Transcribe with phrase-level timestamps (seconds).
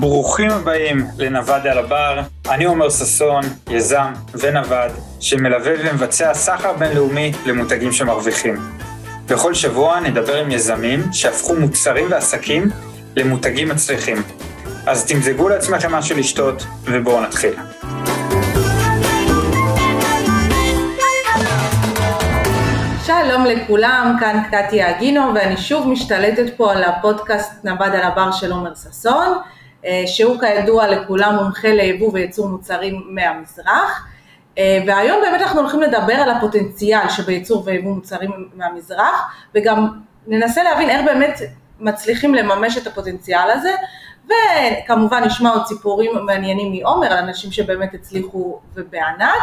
[0.00, 4.90] ברוכים הבאים לנווד על הבר, אני עומר ששון, יזם ונווד,
[5.20, 8.56] שמלווה ומבצע סחר בינלאומי למותגים שמרוויחים.
[9.28, 12.70] בכל שבוע נדבר עם יזמים שהפכו מוצרים ועסקים
[13.16, 14.22] למותגים מצליחים.
[14.86, 17.54] אז תמזגו לעצמכם משהו לשתות, ובואו נתחיל.
[23.06, 28.52] שלום לכולם, כאן קטיה אגינו ואני שוב משתלטת פה על הפודקאסט נבד על הבר של
[28.52, 29.38] עומר ששון,
[30.06, 34.06] שהוא כידוע לכולם מומחה ליבוא וייצור מוצרים מהמזרח,
[34.58, 39.88] אה, והיום באמת אנחנו הולכים לדבר על הפוטנציאל שבייצור ויבוא מוצרים מהמזרח, וגם
[40.26, 41.40] ננסה להבין איך באמת
[41.80, 43.72] מצליחים לממש את הפוטנציאל הזה,
[44.26, 49.42] וכמובן נשמע עוד סיפורים מעניינים מעומר על אנשים שבאמת הצליחו ובענק.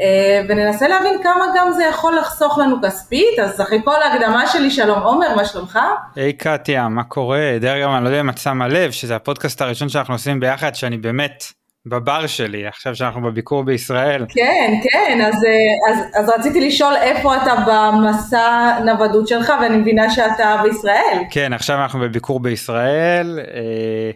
[0.00, 4.70] אה, וננסה להבין כמה גם זה יכול לחסוך לנו כספית, אז אחרי כל ההקדמה שלי,
[4.70, 5.78] שלום עומר, מה שלומך?
[6.16, 7.56] היי hey, קטיה, מה קורה?
[7.60, 10.74] דרך אגב, אני לא יודע אם את שמה לב, שזה הפודקאסט הראשון שאנחנו עושים ביחד,
[10.74, 11.44] שאני באמת
[11.86, 14.26] בבר שלי, עכשיו שאנחנו בביקור בישראל.
[14.28, 20.10] כן, כן, אז, אה, אז, אז רציתי לשאול איפה אתה במסע נוודות שלך, ואני מבינה
[20.10, 21.18] שאתה בישראל.
[21.30, 24.10] כן, עכשיו אנחנו בביקור בישראל, אה,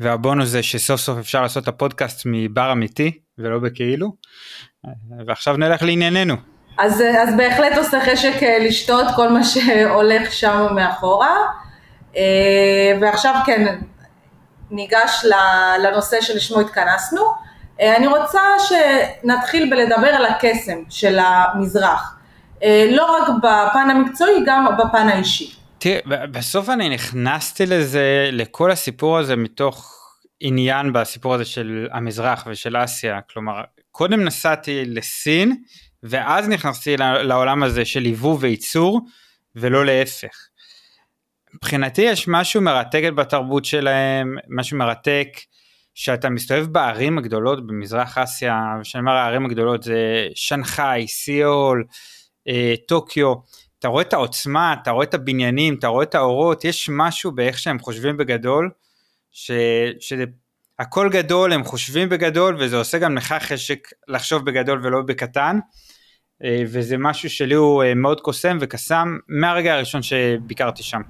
[0.00, 4.12] והבונוס זה שסוף סוף אפשר לעשות את הפודקאסט מבר אמיתי, ולא בכאילו.
[5.26, 6.34] ועכשיו נלך לענייננו.
[6.78, 11.36] אז, אז בהחלט עושה חשק אה, לשתות כל מה שהולך שם מאחורה.
[12.16, 12.22] אה,
[13.00, 13.78] ועכשיו כן,
[14.70, 15.24] ניגש
[15.82, 17.22] לנושא שלשמו התכנסנו.
[17.80, 22.10] אה, אני רוצה שנתחיל בלדבר על הקסם של המזרח.
[22.90, 25.54] לא רק בפן המקצועי, גם בפן האישי.
[25.78, 29.94] תראה, בסוף אני נכנסתי לזה, לכל הסיפור הזה מתוך
[30.40, 33.62] עניין בסיפור הזה של המזרח ושל אסיה, כלומר
[33.96, 35.62] קודם נסעתי לסין
[36.02, 39.00] ואז נכנסתי לעולם הזה של ייבוא וייצור
[39.56, 40.48] ולא להפך.
[41.54, 45.28] מבחינתי יש משהו מרתק בתרבות שלהם, משהו מרתק
[45.94, 51.84] שאתה מסתובב בערים הגדולות במזרח אסיה, כשאני אומר הערים הגדולות זה שנגחאי, סיול,
[52.48, 53.34] אה, טוקיו,
[53.78, 57.58] אתה רואה את העוצמה, אתה רואה את הבניינים, אתה רואה את האורות, יש משהו באיך
[57.58, 58.70] שהם חושבים בגדול,
[59.32, 59.50] ש,
[60.00, 60.24] שזה
[60.78, 65.58] הכל גדול, הם חושבים בגדול, וזה עושה גם לך חשק לחשוב בגדול ולא בקטן,
[66.44, 71.00] אה, וזה משהו שלי הוא אה, מאוד קוסם וקסם מהרגע הראשון שביקרתי שם.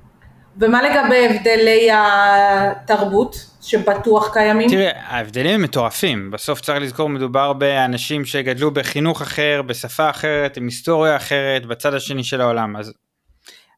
[0.61, 4.69] ומה לגבי הבדלי התרבות שבטוח קיימים?
[4.69, 10.65] תראה, ההבדלים הם מטורפים, בסוף צריך לזכור מדובר באנשים שגדלו בחינוך אחר, בשפה אחרת, עם
[10.65, 12.93] היסטוריה אחרת, בצד השני של העולם, אז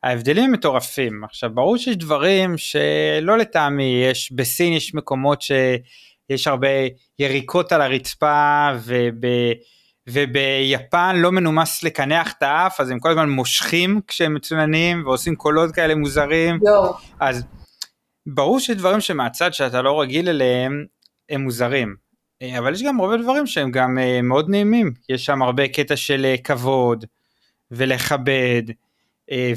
[0.02, 1.24] ההבדלים מטורפים.
[1.24, 6.68] עכשיו ברור שיש דברים שלא לטעמי, יש בסין יש מקומות שיש הרבה
[7.18, 9.24] יריקות על הרצפה וב...
[10.08, 15.74] וביפן לא מנומס לקנח את האף אז הם כל הזמן מושכים כשהם מצוננים ועושים קולות
[15.74, 16.58] כאלה מוזרים.
[16.66, 16.90] יו.
[17.20, 17.44] אז
[18.26, 20.84] ברור שדברים שמהצד שאתה לא רגיל אליהם
[21.28, 21.96] הם מוזרים.
[22.58, 26.24] אבל יש גם הרבה דברים שהם גם אה, מאוד נעימים, יש שם הרבה קטע של
[26.24, 27.04] אה, כבוד
[27.70, 28.62] ולכבד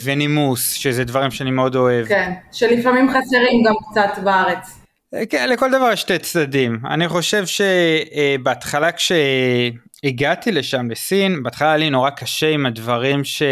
[0.03, 2.07] ונימוס, שזה דברים שאני מאוד אוהב.
[2.07, 4.79] כן, שלפעמים חסרים גם קצת בארץ.
[5.13, 6.79] אה, כן, לכל דבר יש שתי צדדים.
[6.89, 13.43] אני חושב שבהתחלה כשהגעתי לשם לסין, בהתחלה היה לי נורא קשה עם הדברים ש...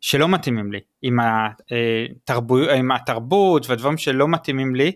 [0.00, 2.58] שלא מתאימים לי, עם, התרבו...
[2.58, 4.92] עם התרבות והדברים שלא מתאימים לי.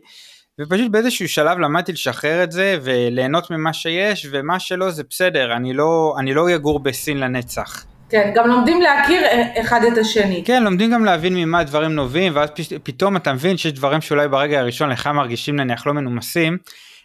[0.61, 5.73] ופשוט באיזשהו שלב למדתי לשחרר את זה וליהנות ממה שיש ומה שלא זה בסדר אני
[5.73, 7.85] לא אני לא אגור בסין לנצח.
[8.15, 9.23] כן, גם לומדים להכיר
[9.61, 10.43] אחד את השני.
[10.45, 12.49] כן, לומדים גם להבין ממה הדברים נובעים, ואז
[12.83, 16.59] פתאום אתה מבין שיש דברים שאולי ברגע הראשון לך מרגישים נניח לא מנומסים,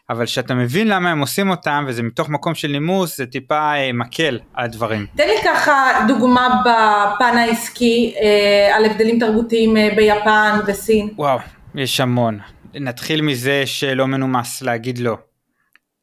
[0.10, 3.94] אבל כשאתה מבין למה הם עושים אותם, וזה מתוך מקום של נימוס, זה טיפה אה,
[3.94, 5.06] מקל על הדברים.
[5.16, 11.10] תן לי ככה דוגמה בפן העסקי אה, על הבדלים תרבותיים אה, ביפן וסין.
[11.18, 11.40] וואו,
[11.76, 12.40] יש המון.
[12.74, 15.29] נתחיל מזה שלא מנומס להגיד לא.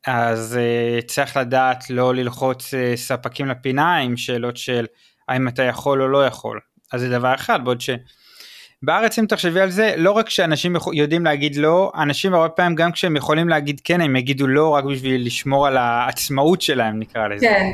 [0.07, 4.87] אז uh, צריך לדעת לא ללחוץ uh, ספקים לפינה עם שאלות של
[5.29, 6.61] האם אתה יכול או לא יכול.
[6.93, 11.57] אז זה דבר אחד, בעוד שבארץ אם תחשבי על זה, לא רק שאנשים יודעים להגיד
[11.57, 15.67] לא, אנשים הרבה פעמים גם כשהם יכולים להגיד כן, הם יגידו לא רק בשביל לשמור
[15.67, 17.47] על העצמאות שלהם נקרא לזה.
[17.47, 17.71] כן,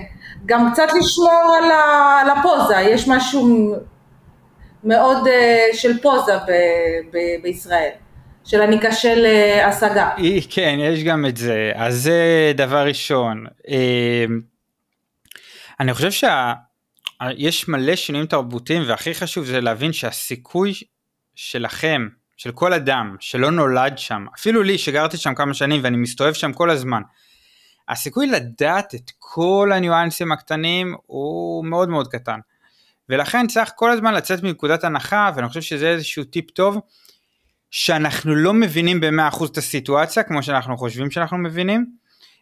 [0.46, 3.74] גם קצת לשמור על, ה, על הפוזה, יש משהו
[4.84, 6.50] מאוד uh, של פוזה ב,
[7.12, 7.90] ב, בישראל.
[8.44, 10.10] של אני קשה להשגה.
[10.50, 11.72] כן, יש גם את זה.
[11.74, 13.46] אז זה דבר ראשון.
[13.68, 14.40] אמ,
[15.80, 20.72] אני חושב שיש מלא שינויים תרבותיים והכי חשוב זה להבין שהסיכוי
[21.34, 26.32] שלכם, של כל אדם שלא נולד שם, אפילו לי שגרתי שם כמה שנים ואני מסתובב
[26.32, 27.02] שם כל הזמן,
[27.88, 32.38] הסיכוי לדעת את כל הניואנסים הקטנים הוא מאוד מאוד קטן.
[33.08, 36.78] ולכן צריך כל הזמן לצאת מנקודת הנחה ואני חושב שזה איזשהו טיפ טוב
[37.72, 41.86] שאנחנו לא מבינים ב-100% את הסיטואציה כמו שאנחנו חושבים שאנחנו מבינים,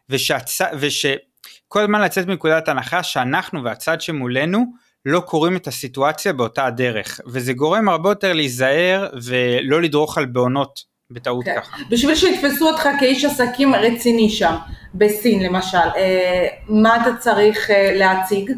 [0.08, 0.60] ושהצ...
[0.78, 4.64] ושכל הזמן לצאת מנקודת הנחה שאנחנו והצד שמולנו
[5.06, 10.84] לא קוראים את הסיטואציה באותה הדרך, וזה גורם הרבה יותר להיזהר ולא לדרוך על בעונות
[11.10, 11.54] בטעות כן.
[11.60, 11.76] ככה.
[11.90, 14.54] בשביל שיתפסו אותך כאיש עסקים רציני שם,
[14.94, 18.52] בסין למשל, אה, מה אתה צריך אה, להציג?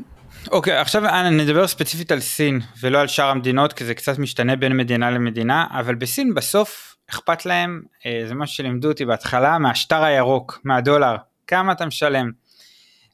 [0.50, 4.56] אוקיי, okay, עכשיו נדבר ספציפית על סין ולא על שאר המדינות, כי זה קצת משתנה
[4.56, 10.04] בין מדינה למדינה, אבל בסין בסוף אכפת להם, אה, זה מה שלימדו אותי בהתחלה, מהשטר
[10.04, 11.16] הירוק, מהדולר,
[11.46, 12.30] כמה אתה משלם.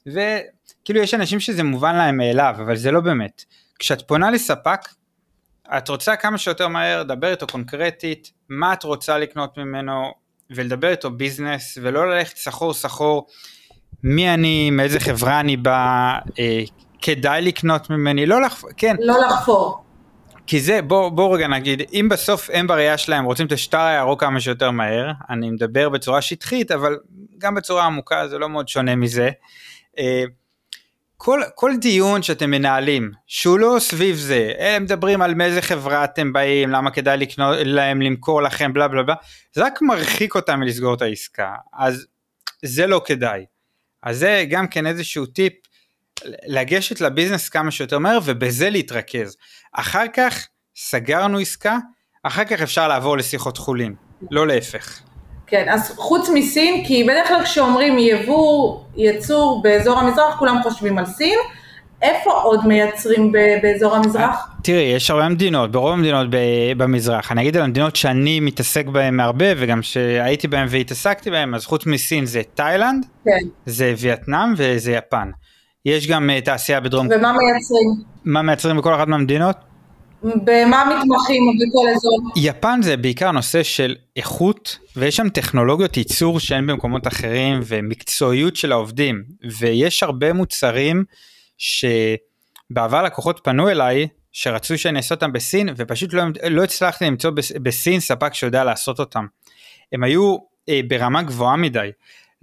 [0.06, 3.44] וכאילו יש אנשים שזה מובן להם מאליו, אבל זה לא באמת.
[3.78, 4.80] כשאת פונה לספק,
[5.76, 10.12] את רוצה כמה שיותר מהר לדבר איתו קונקרטית, מה את רוצה לקנות ממנו,
[10.50, 13.26] ולדבר איתו ביזנס, ולא ללכת סחור סחור,
[14.02, 16.62] מי אני, מאיזה חברה אני בא, אה,
[17.02, 18.96] כדאי לקנות ממני, לא לחפור, כן.
[19.00, 19.84] לא לחפור.
[20.46, 24.20] כי זה, בואו בוא רגע נגיד, אם בסוף הם בראייה שלהם רוצים את השטר הירוק
[24.20, 26.98] כמה שיותר מהר, אני מדבר בצורה שטחית, אבל
[27.38, 29.30] גם בצורה עמוקה זה לא מאוד שונה מזה.
[29.98, 30.24] אה,
[31.16, 36.32] כל, כל דיון שאתם מנהלים, שהוא לא סביב זה, הם מדברים על מאיזה חברה אתם
[36.32, 39.14] באים, למה כדאי לקנות להם למכור לכם, בלה בלה בלה,
[39.52, 42.06] זה רק מרחיק אותם מלסגור את העסקה, אז
[42.64, 43.44] זה לא כדאי.
[44.02, 45.52] אז זה גם כן איזשהו טיפ,
[46.46, 49.36] לגשת לביזנס כמה שיותר מהר ובזה להתרכז.
[49.72, 51.78] אחר כך סגרנו עסקה,
[52.22, 53.94] אחר כך אפשר לעבור לשיחות חולין,
[54.30, 55.00] לא להפך.
[55.46, 61.06] כן, אז חוץ מסין, כי בדרך כלל כשאומרים יבוא, ייצור באזור המזרח, כולם חושבים על
[61.06, 61.38] סין.
[62.02, 63.32] איפה עוד מייצרים
[63.62, 64.34] באזור המזרח?
[64.34, 66.26] אה, תראי, יש הרבה מדינות, ברוב המדינות
[66.76, 67.32] במזרח.
[67.32, 71.86] אני אגיד על המדינות שאני מתעסק בהן הרבה, וגם שהייתי בהן והתעסקתי בהן, אז חוץ
[71.86, 73.30] מסין זה תאילנד, כן.
[73.66, 75.30] זה וייטנאם וזה יפן.
[75.88, 77.06] יש גם uh, תעשייה בדרום...
[77.06, 78.04] ומה מייצרים?
[78.24, 79.56] מה מייצרים בכל אחת מהמדינות?
[80.22, 82.18] במה מתמחים בכל אזור?
[82.36, 88.72] יפן זה בעיקר נושא של איכות ויש שם טכנולוגיות ייצור שאין במקומות אחרים ומקצועיות של
[88.72, 89.22] העובדים
[89.58, 91.04] ויש הרבה מוצרים
[91.58, 97.30] שבעבר לקוחות פנו אליי שרצו שאני אעשה אותם בסין ופשוט לא, לא הצלחתי למצוא
[97.62, 99.26] בסין ספק שיודע לעשות אותם.
[99.92, 100.36] הם היו
[100.68, 101.90] אה, ברמה גבוהה מדי.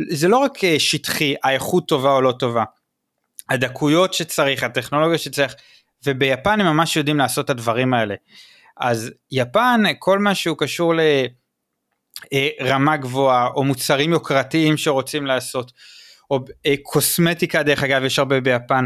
[0.09, 2.63] זה לא רק אה, שטחי האיכות טובה או לא טובה.
[3.50, 5.56] הדקויות שצריך הטכנולוגיה שצריך
[6.06, 8.15] וביפן הם ממש יודעים לעשות את הדברים האלה.
[8.77, 10.94] אז יפן, כל מה שהוא קשור
[12.62, 15.71] לרמה אה, גבוהה, או מוצרים יוקרתיים שרוצים לעשות,
[16.31, 18.86] או אה, קוסמטיקה דרך אגב, יש הרבה ביפן.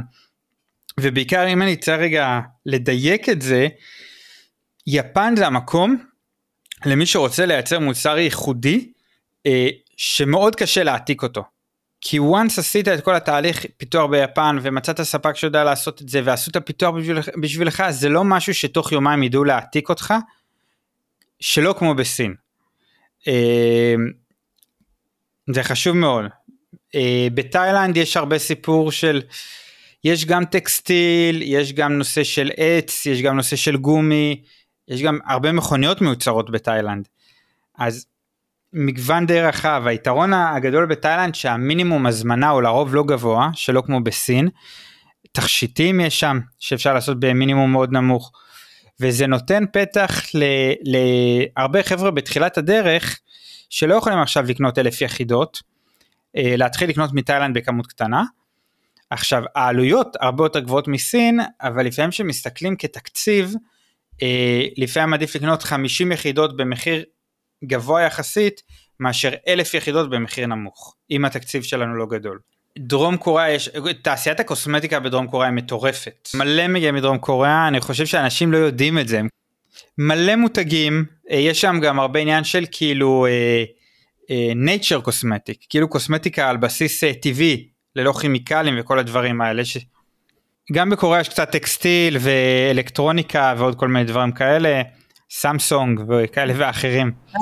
[1.00, 3.68] ובעיקר אם אני צריך רגע לדייק את זה,
[4.88, 5.98] יפן זה המקום
[6.86, 8.92] למי שרוצה לייצר מוצר ייחודי,
[9.46, 9.68] אה,
[9.98, 11.44] שמאוד קשה להעתיק אותו.
[12.01, 16.51] כי once עשית את כל התהליך פיתוח ביפן ומצאת ספק שיודע לעשות את זה ועשו
[16.51, 20.13] את הפיתוח בשביל, בשבילך זה לא משהו שתוך יומיים ידעו להעתיק אותך
[21.40, 22.36] שלא כמו בסין.
[23.28, 23.96] אה,
[25.54, 26.25] זה חשוב מאוד.
[26.96, 29.22] אה, בתאילנד יש הרבה סיפור של
[30.04, 34.42] יש גם טקסטיל יש גם נושא של עץ יש גם נושא של גומי
[34.88, 37.07] יש גם הרבה מכוניות מיוצרות בתאילנד.
[37.78, 38.06] אז
[38.74, 44.50] מגוון די רחב, היתרון הגדול בתאילנד שהמינימום הזמנה הוא לרוב לא גבוה, שלא כמו בסין,
[45.31, 48.31] תכשיטים יש שם שאפשר לעשות במינימום מאוד נמוך,
[49.00, 50.21] וזה נותן פתח
[50.83, 53.19] להרבה חבר'ה בתחילת הדרך
[53.69, 55.61] שלא יכולים עכשיו לקנות אלף יחידות,
[56.38, 58.23] אה, להתחיל לקנות מתאילנד בכמות קטנה.
[59.09, 63.54] עכשיו העלויות הרבה יותר גבוהות מסין, אבל לפעמים כשמסתכלים כתקציב,
[64.21, 67.04] אה, לפעמים עדיף לקנות 50 יחידות במחיר
[67.66, 68.61] גבוה יחסית
[68.99, 72.39] מאשר אלף יחידות במחיר נמוך, אם התקציב שלנו לא גדול.
[72.78, 73.69] דרום קוריאה יש,
[74.01, 76.30] תעשיית הקוסמטיקה בדרום קוריאה מטורפת.
[76.33, 79.21] מלא מגיע מדרום קוריאה, אני חושב שאנשים לא יודעים את זה.
[79.97, 83.63] מלא מותגים, אה, יש שם גם הרבה עניין של כאילו אה,
[84.31, 89.66] אה, nature קוסמטיק, כאילו קוסמטיקה על בסיס טבעי, ללא כימיקלים וכל הדברים האלה.
[89.66, 89.78] ש...
[90.71, 94.81] גם בקוריאה יש קצת טקסטיל ואלקטרוניקה ועוד כל מיני דברים כאלה.
[95.31, 97.12] סמסונג וכאלה ואחרים.
[97.36, 97.42] אה.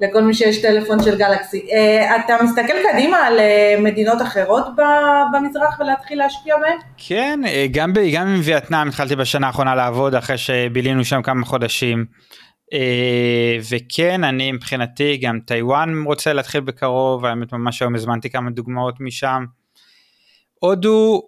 [0.00, 1.66] לכל מי שיש טלפון של גלקסי.
[1.72, 4.66] אה, אתה מסתכל קדימה על אה, מדינות אחרות
[5.32, 6.78] במזרח ולהתחיל להשפיע בהן?
[6.96, 7.40] כן,
[7.70, 12.04] גם, גם עם וייטנאם התחלתי בשנה האחרונה לעבוד אחרי שבילינו שם כמה חודשים.
[13.70, 19.44] וכן, אני מבחינתי גם טיוואן רוצה להתחיל בקרוב, האמת ממש היום הזמנתי כמה דוגמאות משם.
[20.60, 21.22] הודו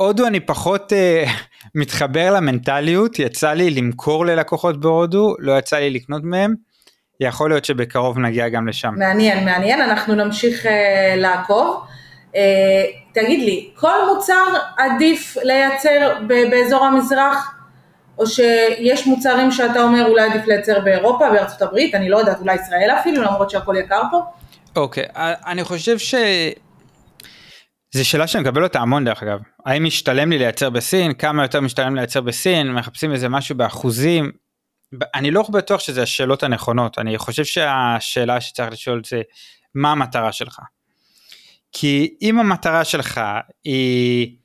[0.00, 1.30] הודו אני פחות uh,
[1.80, 6.54] מתחבר למנטליות, יצא לי למכור ללקוחות בהודו, לא יצא לי לקנות מהם,
[7.20, 8.94] יכול להיות שבקרוב נגיע גם לשם.
[8.96, 10.68] מעניין, מעניין, אנחנו נמשיך uh,
[11.16, 11.84] לעקוב.
[12.32, 12.36] Uh,
[13.12, 14.44] תגיד לי, כל מוצר
[14.76, 17.54] עדיף לייצר באזור המזרח,
[18.18, 22.54] או שיש מוצרים שאתה אומר אולי עדיף לייצר באירופה, בארצות הברית, אני לא יודעת, אולי
[22.54, 24.20] ישראל אפילו, למרות שהכל יקר פה?
[24.76, 26.14] אוקיי, okay, אני חושב ש...
[27.92, 31.60] זו שאלה שאני מקבל אותה המון דרך אגב, האם משתלם לי לייצר בסין, כמה יותר
[31.60, 34.32] משתלם לייצר בסין, מחפשים איזה משהו באחוזים,
[35.14, 39.22] אני לא בטוח שזה השאלות הנכונות, אני חושב שהשאלה שצריך לשאול זה
[39.74, 40.60] מה המטרה שלך.
[41.72, 43.20] כי אם המטרה שלך
[43.64, 44.36] היא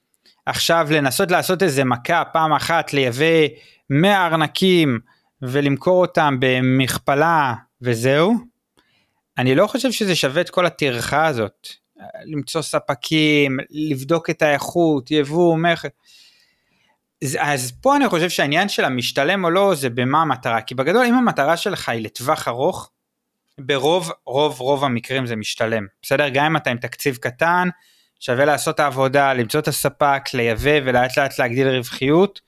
[0.45, 3.47] עכשיו לנסות לעשות איזה מכה פעם אחת לייבא
[3.89, 4.99] 100 ארנקים
[5.41, 8.35] ולמכור אותם במכפלה וזהו,
[9.37, 11.67] אני לא חושב שזה שווה את כל הטרחה הזאת.
[12.25, 15.87] למצוא ספקים, לבדוק את האיכות, יבוא, מכר.
[17.39, 21.13] אז פה אני חושב שהעניין של המשתלם או לא זה במה המטרה, כי בגדול אם
[21.15, 22.91] המטרה שלך היא לטווח ארוך,
[23.59, 26.29] ברוב רוב רוב המקרים זה משתלם, בסדר?
[26.29, 27.69] גם אם אתה עם תקציב קטן,
[28.19, 32.41] שווה לעשות את העבודה, למצוא את הספק, לייבא ולאט לאט להגדיל רווחיות,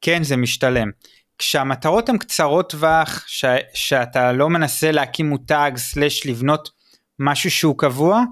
[0.00, 0.90] כן זה משתלם.
[1.38, 3.44] כשהמטרות הן קצרות טווח, ש-
[3.74, 6.70] שאתה לא מנסה להקים מותג סלש לבנות
[7.18, 8.22] משהו שהוא קבוע,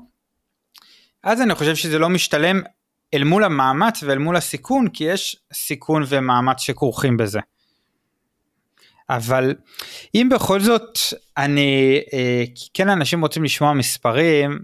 [1.22, 2.60] אז אני חושב שזה לא משתלם
[3.14, 7.40] אל מול המאמץ ואל מול הסיכון, כי יש סיכון ומאמץ שכרוכים בזה.
[9.10, 9.54] אבל
[10.14, 10.98] אם בכל זאת
[11.36, 14.58] אני, אה, כן אנשים רוצים לשמוע מספרים,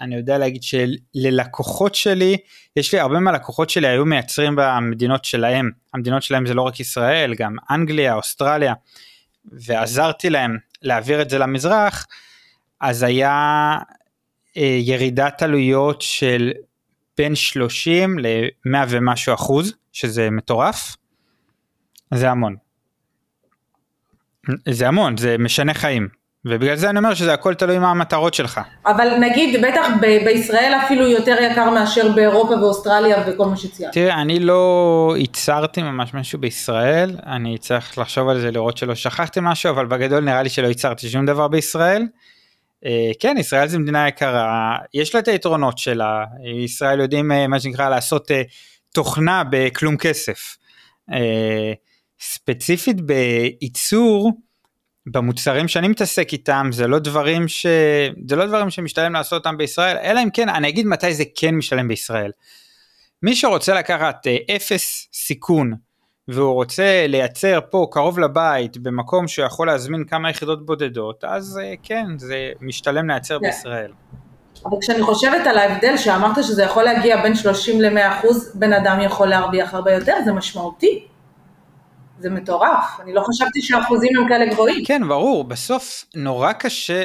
[0.00, 2.36] אני יודע להגיד שללקוחות שלי,
[2.76, 7.34] יש לי הרבה מהלקוחות שלי היו מייצרים במדינות שלהם, המדינות שלהם זה לא רק ישראל,
[7.34, 8.74] גם אנגליה, אוסטרליה,
[9.44, 12.06] ועזרתי להם להעביר את זה למזרח,
[12.80, 13.78] אז היה
[14.56, 16.52] ירידת עלויות של
[17.18, 20.96] בין 30 ל-100 ומשהו אחוז, שזה מטורף,
[22.14, 22.56] זה המון.
[24.68, 26.08] זה המון, זה משנה חיים.
[26.46, 28.60] ובגלל זה אני אומר שזה הכל תלוי מה המטרות שלך.
[28.86, 33.94] אבל נגיד, בטח ב- בישראל אפילו יותר יקר מאשר באירופה ואוסטרליה וכל מה שציינת.
[33.94, 39.40] תראה, אני לא ייצרתי ממש משהו בישראל, אני צריך לחשוב על זה, לראות שלא שכחתי
[39.42, 42.06] משהו, אבל בגדול נראה לי שלא ייצרתי שום דבר בישראל.
[42.86, 46.24] אה, כן, ישראל זו מדינה יקרה, יש לה את היתרונות שלה,
[46.64, 48.42] ישראל יודעים אה, מה שנקרא לעשות אה,
[48.94, 50.56] תוכנה בכלום כסף.
[52.20, 54.32] ספציפית בייצור,
[55.06, 57.66] במוצרים שאני מתעסק איתם זה לא דברים ש...
[58.28, 61.54] זה לא דברים שמשתלם לעשות אותם בישראל, אלא אם כן, אני אגיד מתי זה כן
[61.54, 62.30] משתלם בישראל.
[63.22, 64.26] מי שרוצה לקחת
[64.56, 65.72] אפס סיכון
[66.28, 71.74] והוא רוצה לייצר פה קרוב לבית במקום שהוא יכול להזמין כמה יחידות בודדות אז אה,
[71.82, 73.46] כן זה משתלם לייצר כן.
[73.46, 73.92] בישראל.
[74.64, 79.00] אבל כשאני חושבת על ההבדל שאמרת שזה יכול להגיע בין 30 ל-100 אחוז בן אדם
[79.00, 81.06] יכול להרוויח הרבה יותר זה משמעותי.
[82.18, 84.84] זה מטורף אני לא חשבתי שהאחוזים הם כאלה גבוהים.
[84.84, 87.04] כן ברור בסוף נורא קשה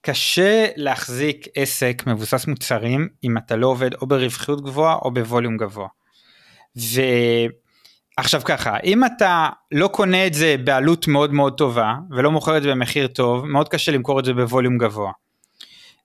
[0.00, 5.86] קשה להחזיק עסק מבוסס מוצרים אם אתה לא עובד או ברווחיות גבוהה או בווליום גבוה.
[6.76, 7.00] ו...
[8.16, 12.62] עכשיו ככה, אם אתה לא קונה את זה בעלות מאוד מאוד טובה ולא מוכר את
[12.62, 15.12] זה במחיר טוב, מאוד קשה למכור את זה בווליום גבוה.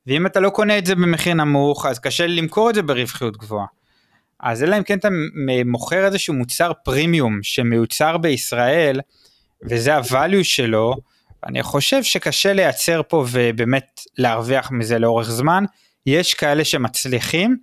[0.08, 3.66] ואם אתה לא קונה את זה במחיר נמוך, אז קשה למכור את זה ברווחיות גבוהה.
[4.40, 5.08] אז אלא אם כן אתה
[5.66, 9.00] מוכר איזשהו מוצר פרימיום שמיוצר בישראל,
[9.64, 10.96] וזה הvalue שלו,
[11.48, 15.64] אני חושב שקשה לייצר פה ובאמת להרוויח מזה לאורך זמן.
[16.06, 17.58] יש כאלה שמצליחים,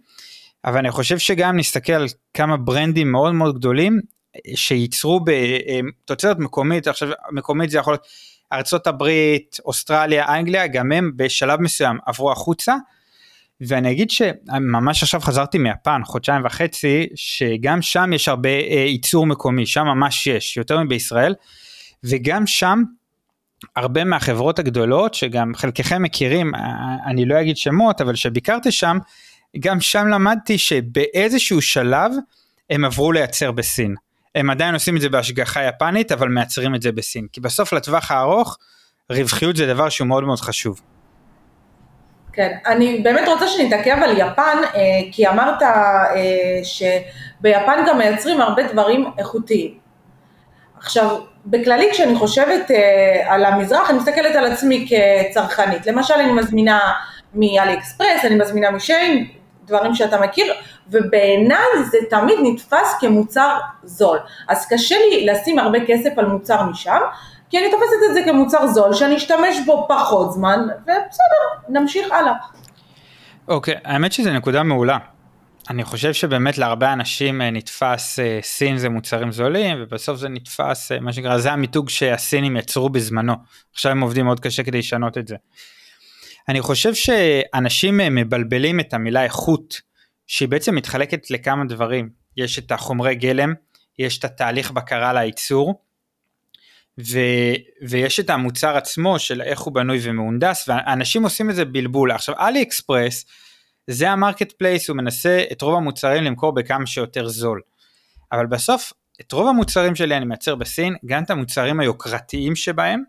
[0.64, 4.00] אבל אני חושב שגם נסתכל על כמה ברנדים מאוד מאוד גדולים,
[4.54, 8.06] שייצרו בתוצרת מקומית, עכשיו מקומית זה יכול להיות
[8.52, 12.74] ארצות הברית, אוסטרליה, אנגליה, גם הם בשלב מסוים עברו החוצה.
[13.60, 19.66] ואני אגיד שממש עכשיו חזרתי מיפן חודשיים וחצי שגם שם יש הרבה אה, ייצור מקומי
[19.66, 21.34] שם ממש יש יותר מבישראל
[22.04, 22.82] וגם שם
[23.76, 26.60] הרבה מהחברות הגדולות שגם חלקכם מכירים אה,
[27.06, 28.98] אני לא אגיד שמות אבל שביקרתי שם
[29.58, 32.12] גם שם למדתי שבאיזשהו שלב
[32.70, 33.94] הם עברו לייצר בסין
[34.34, 38.10] הם עדיין עושים את זה בהשגחה יפנית אבל מייצרים את זה בסין כי בסוף לטווח
[38.10, 38.58] הארוך
[39.10, 40.80] רווחיות זה דבר שהוא מאוד מאוד חשוב.
[42.32, 44.80] כן, אני באמת רוצה שנתעכב על יפן, אה,
[45.12, 49.74] כי אמרת אה, שביפן גם מייצרים הרבה דברים איכותיים.
[50.78, 55.86] עכשיו, בכללי כשאני חושבת אה, על המזרח, אני מסתכלת על עצמי כצרכנית.
[55.86, 56.80] למשל, אני מזמינה
[57.34, 59.28] מאלי אקספרס, אני מזמינה משיין,
[59.64, 60.54] דברים שאתה מכיר,
[60.88, 64.18] ובעיניי זה תמיד נתפס כמוצר זול.
[64.48, 67.00] אז קשה לי לשים הרבה כסף על מוצר משם,
[67.50, 72.32] כי אני תופסת את זה כמוצר זול, שאני אשתמש בו פחות זמן, ובסדר, נמשיך הלאה.
[73.48, 74.98] אוקיי, okay, האמת שזו נקודה מעולה.
[75.70, 80.92] אני חושב שבאמת להרבה אנשים אה, נתפס אה, סין זה מוצרים זולים ובסוף זה נתפס
[80.92, 83.34] אה, מה שנקרא זה המיתוג שהסינים יצרו בזמנו
[83.72, 85.36] עכשיו הם עובדים מאוד קשה כדי לשנות את זה.
[86.48, 89.80] אני חושב שאנשים מבלבלים את המילה איכות
[90.26, 93.54] שהיא בעצם מתחלקת לכמה דברים יש את החומרי גלם
[93.98, 95.84] יש את התהליך בקרה לייצור,
[97.00, 97.18] ו,
[97.88, 102.10] ויש את המוצר עצמו של איך הוא בנוי ומהונדס, ואנשים עושים את זה בלבול.
[102.10, 103.24] עכשיו, עלי אקספרס,
[103.86, 107.60] זה ה marketplace, הוא מנסה את רוב המוצרים למכור בכמה שיותר זול.
[108.32, 113.02] אבל בסוף, את רוב המוצרים שלי אני מייצר בסין, גם את המוצרים היוקרתיים שבהם.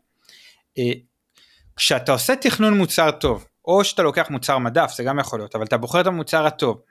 [1.75, 5.65] כשאתה עושה תכנון מוצר טוב, או שאתה לוקח מוצר מדף, זה גם יכול להיות, אבל
[5.65, 6.81] אתה בוחר את המוצר הטוב,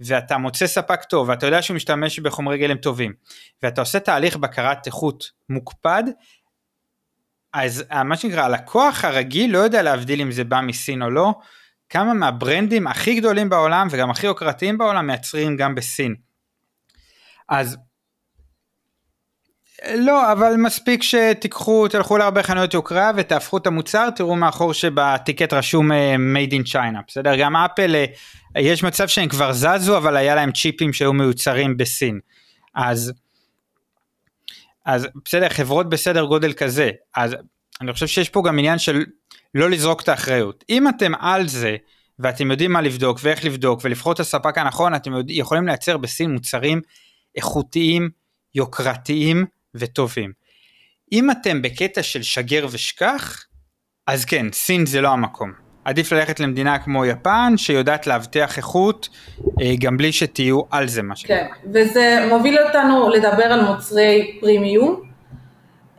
[0.00, 3.12] ואתה מוצא ספק טוב, ואתה יודע שהוא משתמש בחומרי גלם טובים,
[3.62, 6.02] ואתה עושה תהליך בקרת איכות מוקפד,
[7.52, 11.34] אז מה שנקרא, הלקוח הרגיל לא יודע להבדיל אם זה בא מסין או לא,
[11.88, 16.14] כמה מהברנדים הכי גדולים בעולם וגם הכי יוקרתיים בעולם מייצרים גם בסין.
[17.48, 17.76] אז
[19.84, 25.92] לא, אבל מספיק שתיקחו, תלכו להרבה חנויות יוקרה ותהפכו את המוצר, תראו מאחור שבטיקט רשום
[25.92, 27.36] אה, made in China, בסדר?
[27.36, 28.04] גם אפל, אה,
[28.60, 32.20] יש מצב שהם כבר זזו, אבל היה להם צ'יפים שהיו מיוצרים בסין.
[32.74, 33.12] אז,
[34.86, 37.36] אז בסדר, חברות בסדר גודל כזה, אז
[37.80, 39.04] אני חושב שיש פה גם עניין של
[39.54, 40.64] לא לזרוק את האחריות.
[40.70, 41.76] אם אתם על זה,
[42.18, 46.80] ואתם יודעים מה לבדוק ואיך לבדוק ולבחור את הספק הנכון, אתם יכולים לייצר בסין מוצרים
[47.36, 48.10] איכותיים,
[48.54, 49.46] יוקרתיים
[49.78, 50.32] וטובים.
[51.12, 53.44] אם אתם בקטע של שגר ושכח,
[54.06, 55.66] אז כן, סין זה לא המקום.
[55.84, 59.08] עדיף ללכת למדינה כמו יפן, שיודעת להבטיח איכות,
[59.60, 61.36] אה, גם בלי שתהיו על זה מה שנקרא.
[61.36, 65.02] כן, וזה מוביל אותנו לדבר על מוצרי פרימיום.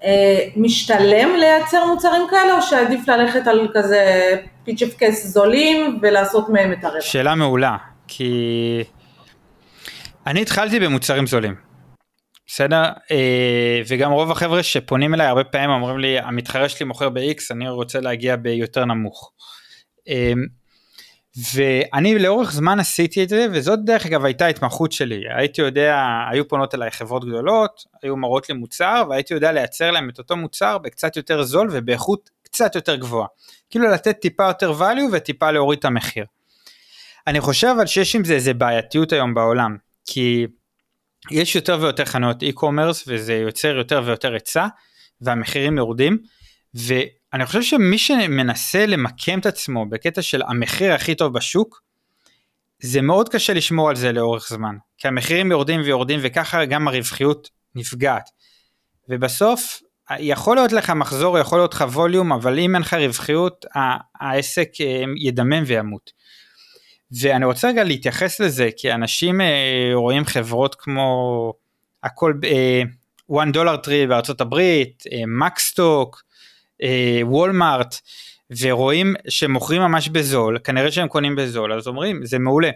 [0.03, 4.31] אה, משתלם לייצר מוצרים כאלה, או שעדיף ללכת על כזה
[4.63, 7.01] פיצ'פ קייס זולים ולעשות מהם את הרווח?
[7.01, 8.83] שאלה מעולה, כי
[10.27, 11.66] אני התחלתי במוצרים זולים.
[12.47, 12.83] בסדר?
[13.11, 17.69] אה, וגם רוב החבר'ה שפונים אליי הרבה פעמים אומרים לי המתחרה שלי מוכר ב-X אני
[17.69, 19.31] רוצה להגיע ביותר נמוך.
[20.07, 20.33] אה,
[21.53, 26.47] ואני לאורך זמן עשיתי את זה וזאת דרך אגב הייתה ההתמחות שלי הייתי יודע היו
[26.47, 30.77] פונות אליי חברות גדולות היו מראות לי מוצר והייתי יודע לייצר להם את אותו מוצר
[30.77, 33.27] בקצת יותר זול ובאיכות קצת יותר גבוהה
[33.69, 36.25] כאילו לתת טיפה יותר value וטיפה להוריד את המחיר.
[37.27, 40.47] אני חושב אבל שיש עם זה איזה בעייתיות היום בעולם כי
[41.31, 44.67] יש יותר ויותר חנויות e-commerce וזה יוצר יותר ויותר היצע
[45.21, 46.17] והמחירים יורדים
[46.73, 51.81] ואני חושב שמי שמנסה למקם את עצמו בקטע של המחיר הכי טוב בשוק
[52.79, 57.49] זה מאוד קשה לשמור על זה לאורך זמן כי המחירים יורדים ויורדים וככה גם הרווחיות
[57.75, 58.29] נפגעת
[59.09, 59.81] ובסוף
[60.19, 63.65] יכול להיות לך מחזור יכול להיות לך ווליום אבל אם אין לך רווחיות
[64.19, 66.11] העסק אה, ידמם וימות.
[67.11, 71.53] ואני רוצה רגע להתייחס לזה כי אנשים אה, רואים חברות כמו
[72.03, 72.81] הכל אה,
[73.31, 76.23] one dollar tree בארצות הברית, אה, מקסטוק,
[76.83, 77.95] אה, וולמארט
[78.61, 82.69] ורואים שמוכרים ממש בזול כנראה שהם קונים בזול אז אומרים זה מעולה.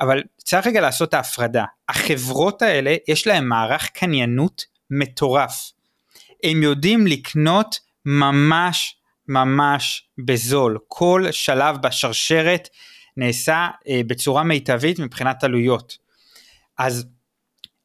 [0.00, 5.72] אבל צריך רגע לעשות ההפרדה החברות האלה יש להם מערך קניינות מטורף.
[6.44, 8.96] הם יודעים לקנות ממש
[9.28, 12.68] ממש בזול כל שלב בשרשרת
[13.16, 15.98] נעשה אה, בצורה מיטבית מבחינת עלויות.
[16.78, 17.06] אז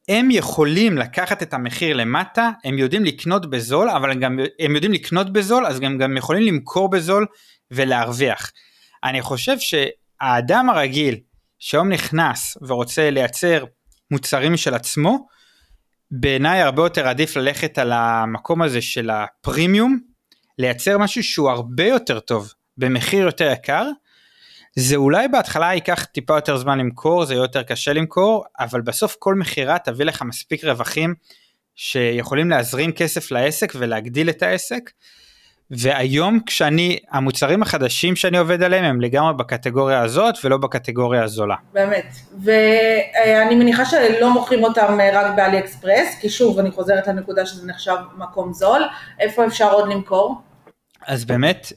[0.09, 5.33] הם יכולים לקחת את המחיר למטה, הם יודעים לקנות בזול, אבל גם הם יודעים לקנות
[5.33, 7.25] בזול, אז הם גם יכולים למכור בזול
[7.71, 8.51] ולהרוויח.
[9.03, 11.19] אני חושב שהאדם הרגיל
[11.59, 13.65] שהיום נכנס ורוצה לייצר
[14.11, 15.27] מוצרים משל עצמו,
[16.11, 19.99] בעיניי הרבה יותר עדיף ללכת על המקום הזה של הפרימיום,
[20.57, 23.89] לייצר משהו שהוא הרבה יותר טוב במחיר יותר יקר,
[24.79, 29.15] זה אולי בהתחלה ייקח טיפה יותר זמן למכור, זה יהיה יותר קשה למכור, אבל בסוף
[29.19, 31.13] כל מכירה תביא לך מספיק רווחים
[31.75, 34.91] שיכולים להזרים כסף לעסק ולהגדיל את העסק.
[35.71, 41.55] והיום כשאני, המוצרים החדשים שאני עובד עליהם הם לגמרי בקטגוריה הזאת ולא בקטגוריה הזולה.
[41.73, 47.67] באמת, ואני מניחה שלא מוכרים אותם רק באלי אקספרס, כי שוב אני חוזרת לנקודה שזה
[47.67, 48.81] נחשב מקום זול,
[49.19, 50.41] איפה אפשר עוד למכור?
[51.07, 51.73] אז באמת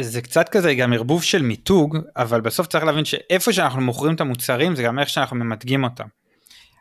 [0.00, 4.20] זה קצת כזה גם ערבוב של מיתוג, אבל בסוף צריך להבין שאיפה שאנחנו מוכרים את
[4.20, 6.06] המוצרים זה גם איך שאנחנו ממתגים אותם.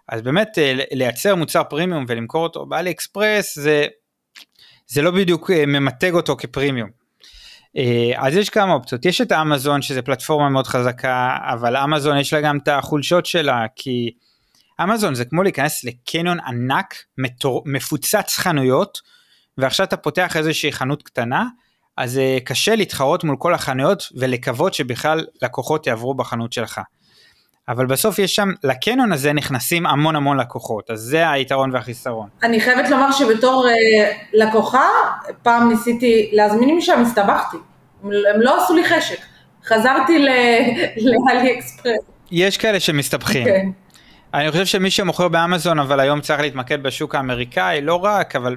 [0.08, 3.86] אז באמת אה, לייצר מוצר פרימיום ולמכור אותו באלי אקספרס זה,
[4.88, 6.90] זה לא בדיוק אה, ממתג אותו כפרימיום.
[7.78, 12.34] אה, אז יש כמה אופציות, יש את אמזון שזה פלטפורמה מאוד חזקה, אבל אמזון יש
[12.34, 14.12] לה גם את החולשות שלה, כי
[14.84, 16.96] אמזון זה כמו להיכנס לקניון ענק,
[17.66, 19.02] מפוצץ חנויות,
[19.58, 21.46] ועכשיו אתה פותח איזושהי חנות קטנה,
[22.00, 26.82] אז אה, קשה להתחרות מול כל החנויות ולקוות שבכלל לקוחות יעברו בחנות שלך.
[27.70, 32.30] אבל בסוף יש שם, לקנון הזה נכנסים המון המון לקוחות, אז זה היתרון והחיסרון.
[32.44, 34.88] אני חייבת לומר שבתור uh, לקוחה,
[35.44, 37.58] פעם ניסיתי להזמין משם, הסתבכתי.
[38.04, 39.20] הם לא עשו לי חשק.
[39.66, 40.20] חזרתי
[41.06, 42.00] לאלי אקספרס.
[42.32, 43.46] יש כאלה שמסתבכים.
[43.46, 43.70] כן.
[44.34, 48.56] אני חושב שמי שמוכר באמזון אבל היום צריך להתמקד בשוק האמריקאי, לא רק, אבל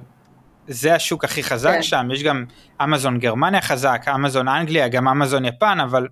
[0.68, 1.82] זה השוק הכי חזק כן.
[1.82, 2.44] שם, יש גם
[2.82, 6.08] אמזון גרמניה חזק, אמזון אנגליה, גם אמזון יפן, אבל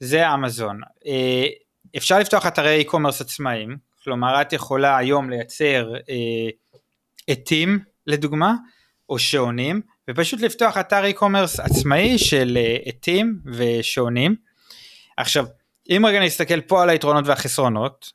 [0.00, 0.80] זה אמזון.
[1.06, 1.46] אה,
[1.96, 6.48] אפשר לפתוח אתרי e-commerce עצמאיים, כלומר את יכולה היום לייצר אה,
[7.28, 8.54] עטים לדוגמה,
[9.08, 9.80] או שעונים,
[10.10, 14.36] ופשוט לפתוח אתר e-commerce עצמאי של אה, עטים ושעונים.
[15.16, 15.46] עכשיו,
[15.90, 18.12] אם רגע נסתכל פה על היתרונות והחסרונות,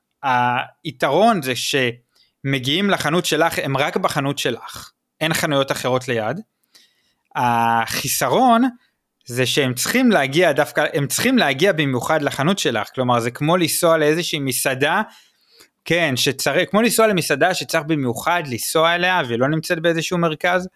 [0.84, 4.92] היתרון זה שמגיעים לחנות שלך, הם רק בחנות שלך,
[5.22, 6.40] אין חנויות אחרות ליד.
[7.36, 8.64] החיסרון
[9.26, 13.98] זה שהם צריכים להגיע דווקא, הם צריכים להגיע במיוחד לחנות שלך, כלומר זה כמו לנסוע
[13.98, 15.02] לאיזושהי מסעדה,
[15.86, 20.68] כן, שצריך, כמו לנסוע למסעדה שצריך במיוחד לנסוע אליה ולא נמצאת באיזשהו מרכז.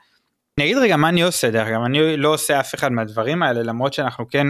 [0.57, 3.63] אני אגיד רגע מה אני עושה דרך אגב, אני לא עושה אף אחד מהדברים האלה
[3.63, 4.47] למרות שאנחנו כן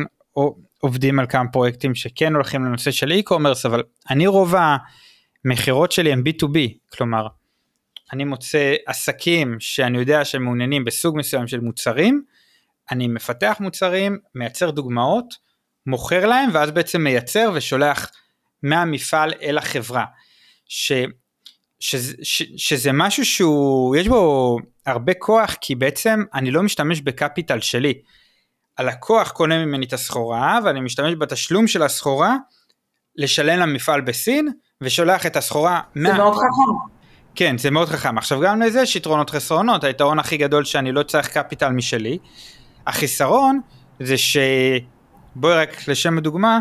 [0.79, 4.55] עובדים על כמה פרויקטים שכן הולכים לנושא של e-commerce אבל אני רוב
[5.45, 6.57] המכירות שלי הם b2b
[6.97, 7.27] כלומר
[8.13, 12.23] אני מוצא עסקים שאני יודע שהם מעוניינים בסוג מסוים של מוצרים
[12.91, 15.33] אני מפתח מוצרים מייצר דוגמאות
[15.87, 18.11] מוכר להם ואז בעצם מייצר ושולח
[18.63, 20.05] מהמפעל אל החברה.
[20.65, 20.91] ש,
[21.79, 27.59] ש, ש, שזה משהו שהוא יש בו הרבה כוח כי בעצם אני לא משתמש בקפיטל
[27.59, 27.93] שלי.
[28.77, 32.35] הלקוח קונה ממני את הסחורה ואני משתמש בתשלום של הסחורה
[33.15, 35.81] לשלם למפעל בסין ושולח את הסחורה.
[35.95, 36.17] זה מה...
[36.17, 36.95] מאוד חכם.
[37.35, 41.03] כן זה מאוד חכם עכשיו גם לזה יש יתרונות חסרונות היתרון הכי גדול שאני לא
[41.03, 42.17] צריך קפיטל משלי.
[42.87, 43.61] החיסרון
[43.99, 46.59] זה שבואי רק לשם הדוגמה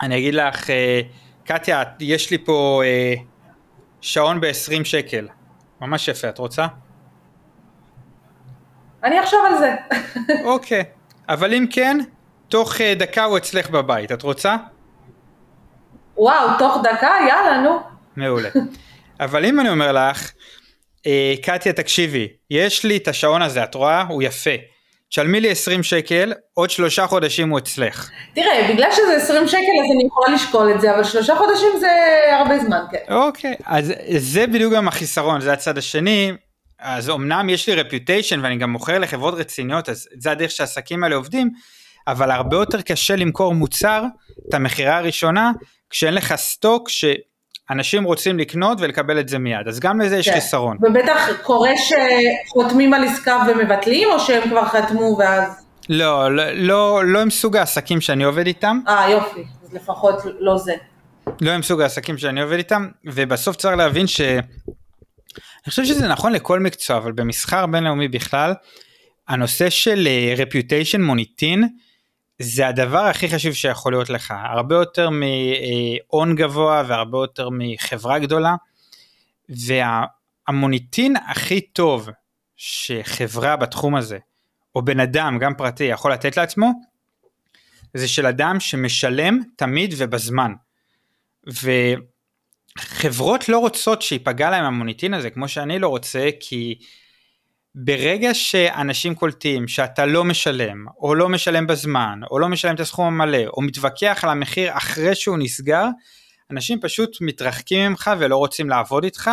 [0.00, 1.00] אני אגיד לך אה,
[1.44, 3.14] קטיה יש לי פה אה,
[4.00, 5.28] שעון ב-20 שקל
[5.80, 6.66] ממש יפה את רוצה?
[9.04, 9.74] אני אחשוב על זה.
[10.44, 10.84] אוקיי,
[11.28, 11.98] אבל אם כן,
[12.48, 14.56] תוך אה, דקה הוא אצלך בבית, את רוצה?
[16.16, 17.10] וואו, תוך דקה?
[17.28, 17.80] יאללה, נו.
[18.16, 18.48] מעולה.
[19.20, 20.30] אבל אם אני אומר לך,
[21.06, 24.02] אה, קטיה תקשיבי, יש לי את השעון הזה, את רואה?
[24.02, 24.50] הוא יפה.
[25.08, 28.10] תשלמי לי 20 שקל, עוד שלושה חודשים הוא אצלך.
[28.34, 31.88] תראה, בגלל שזה 20 שקל אז אני יכולה לשקול את זה, אבל שלושה חודשים זה
[32.38, 33.14] הרבה זמן, כן.
[33.14, 36.32] אוקיי, אז זה בדיוק גם החיסרון, זה הצד השני.
[36.78, 41.16] אז אמנם יש לי רפיוטיישן ואני גם מוכר לחברות רציניות, אז זה הדרך שהעסקים האלה
[41.16, 41.50] עובדים,
[42.08, 44.02] אבל הרבה יותר קשה למכור מוצר,
[44.48, 45.52] את המכירה הראשונה,
[45.90, 46.88] כשאין לך סטוק
[47.70, 50.34] שאנשים רוצים לקנות ולקבל את זה מיד, אז גם לזה יש כן.
[50.34, 50.76] חיסרון.
[50.82, 55.66] ובטח קורה שחותמים על עסקה ומבטלים, או שהם כבר חתמו ואז...
[55.88, 58.80] לא, לא, לא, לא עם סוג העסקים שאני עובד איתם.
[58.88, 60.74] אה, יופי, אז לפחות לא זה.
[61.40, 64.20] לא עם סוג העסקים שאני עובד איתם, ובסוף צריך להבין ש...
[64.20, 68.52] אני חושב שזה נכון לכל מקצוע, אבל במסחר בינלאומי בכלל,
[69.28, 71.68] הנושא של רפיוטיישן uh, מוניטין,
[72.42, 78.54] זה הדבר הכי חשוב שיכול להיות לך, הרבה יותר מהון גבוה והרבה יותר מחברה גדולה,
[79.48, 82.08] והמוניטין הכי טוב
[82.56, 84.18] שחברה בתחום הזה,
[84.74, 86.72] או בן אדם, גם פרטי, יכול לתת לעצמו,
[87.94, 90.52] זה של אדם שמשלם תמיד ובזמן.
[91.52, 91.70] ו...
[92.78, 96.78] חברות לא רוצות שיפגע להם המוניטין הזה כמו שאני לא רוצה כי
[97.74, 103.06] ברגע שאנשים קולטים שאתה לא משלם או לא משלם בזמן או לא משלם את הסכום
[103.06, 105.84] המלא או מתווכח על המחיר אחרי שהוא נסגר
[106.50, 109.30] אנשים פשוט מתרחקים ממך ולא רוצים לעבוד איתך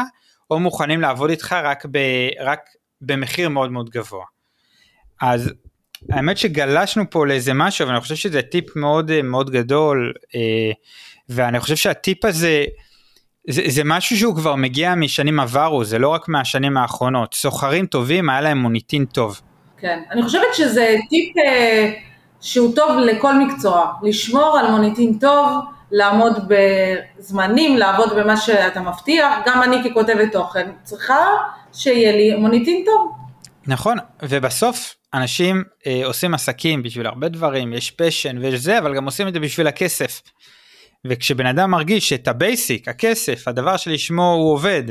[0.52, 1.98] או מוכנים לעבוד איתך רק, ב,
[2.40, 2.60] רק
[3.02, 4.26] במחיר מאוד מאוד גבוה.
[5.22, 5.54] אז
[6.10, 10.72] האמת שגלשנו פה לאיזה משהו ואני חושב שזה טיפ מאוד מאוד גדול אה,
[11.30, 12.66] ואני חושב שהטיפ הזה
[13.50, 17.34] זה, זה משהו שהוא כבר מגיע משנים עברו, זה לא רק מהשנים האחרונות.
[17.34, 19.42] סוחרים טובים, היה להם מוניטין טוב.
[19.78, 21.92] כן, אני חושבת שזה טיפ אה,
[22.42, 25.48] שהוא טוב לכל מקצוע, לשמור על מוניטין טוב,
[25.92, 26.34] לעמוד
[27.20, 31.26] בזמנים, לעבוד במה שאתה מבטיח, גם אני ככותבת תוכן צריכה
[31.74, 33.12] שיהיה לי מוניטין טוב.
[33.68, 39.06] נכון, ובסוף אנשים אה, עושים עסקים בשביל הרבה דברים, יש פשן ויש זה, אבל גם
[39.06, 40.22] עושים את זה בשביל הכסף.
[41.10, 44.84] וכשבן אדם מרגיש שאת ה basic, הכסף, הדבר שלשמו הוא עובד,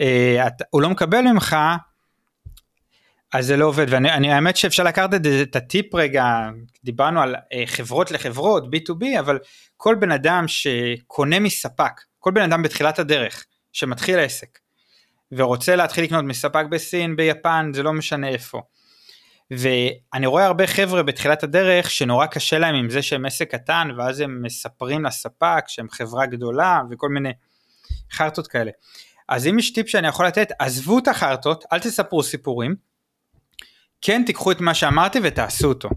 [0.00, 1.56] אה, הוא לא מקבל ממך,
[3.34, 3.86] אז זה לא עובד.
[3.88, 6.24] ואני האמת שאפשר לקחת את, את הטיפ רגע,
[6.84, 9.38] דיברנו על אה, חברות לחברות, B2B, אבל
[9.76, 14.58] כל בן אדם שקונה מספק, כל בן אדם בתחילת הדרך, שמתחיל עסק,
[15.32, 18.62] ורוצה להתחיל לקנות מספק בסין, ביפן, זה לא משנה איפה.
[19.58, 24.20] ואני רואה הרבה חבר'ה בתחילת הדרך שנורא קשה להם עם זה שהם עסק קטן ואז
[24.20, 27.32] הם מספרים לספק שהם חברה גדולה וכל מיני
[28.12, 28.70] חרטות כאלה.
[29.28, 32.74] אז אם יש טיפ שאני יכול לתת, עזבו את החרטות, אל תספרו סיפורים,
[34.00, 35.88] כן תיקחו את מה שאמרתי ותעשו אותו.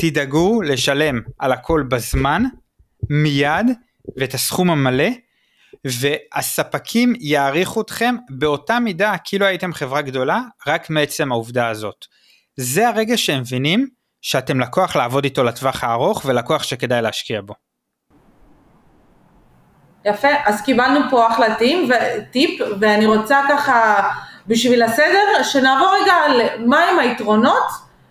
[0.00, 2.42] תדאגו לשלם על הכל בזמן,
[3.10, 3.66] מיד,
[4.16, 5.08] ואת הסכום המלא,
[5.84, 12.06] והספקים יעריכו אתכם באותה מידה כאילו הייתם חברה גדולה, רק מעצם העובדה הזאת.
[12.56, 13.88] זה הרגע שהם מבינים
[14.22, 17.54] שאתם לקוח לעבוד איתו לטווח הארוך ולקוח שכדאי להשקיע בו.
[20.04, 21.54] יפה, אז קיבלנו פה אחלה
[22.30, 24.10] טיפ, ואני רוצה ככה,
[24.46, 27.66] בשביל הסדר, שנעבור רגע על מהם היתרונות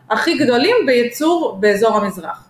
[0.09, 2.49] הכי גדולים בייצור באזור המזרח.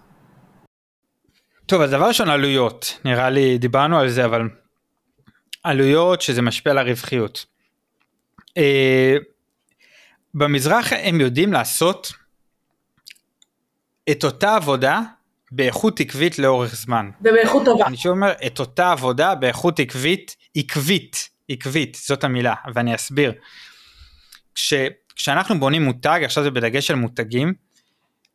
[1.65, 4.41] טוב, אז דבר ראשון עלויות, נראה לי דיברנו על זה, אבל
[5.63, 7.45] עלויות שזה משפיע על הרווחיות.
[10.33, 12.13] במזרח הם יודעים לעשות
[14.11, 15.01] את אותה עבודה
[15.51, 17.09] באיכות עקבית לאורך זמן.
[17.21, 17.85] ובאיכות טובה.
[17.85, 23.33] אני שוב אומר, את אותה עבודה באיכות עקבית, עקבית, עקבית, זאת המילה, ואני אסביר.
[24.55, 24.73] כש,
[25.15, 27.53] כשאנחנו בונים מותג, עכשיו זה בדגש על מותגים,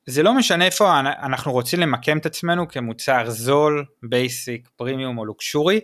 [0.07, 5.81] זה לא משנה איפה אנחנו רוצים למקם את עצמנו כמוצר זול, basic, פרימיום או luxury,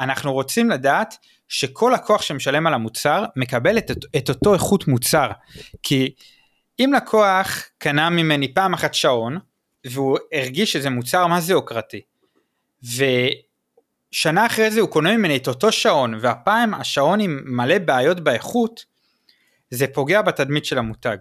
[0.00, 1.14] אנחנו רוצים לדעת
[1.48, 5.30] שכל לקוח שמשלם על המוצר מקבל את, את אותו איכות מוצר.
[5.82, 6.14] כי
[6.80, 9.38] אם לקוח קנה ממני פעם אחת שעון,
[9.86, 12.00] והוא הרגיש שזה מוצר מה זה יוקרתי,
[12.82, 18.84] ושנה אחרי זה הוא קונה ממני את אותו שעון, והפעם השעון עם מלא בעיות באיכות,
[19.70, 21.16] זה פוגע בתדמית של המותג.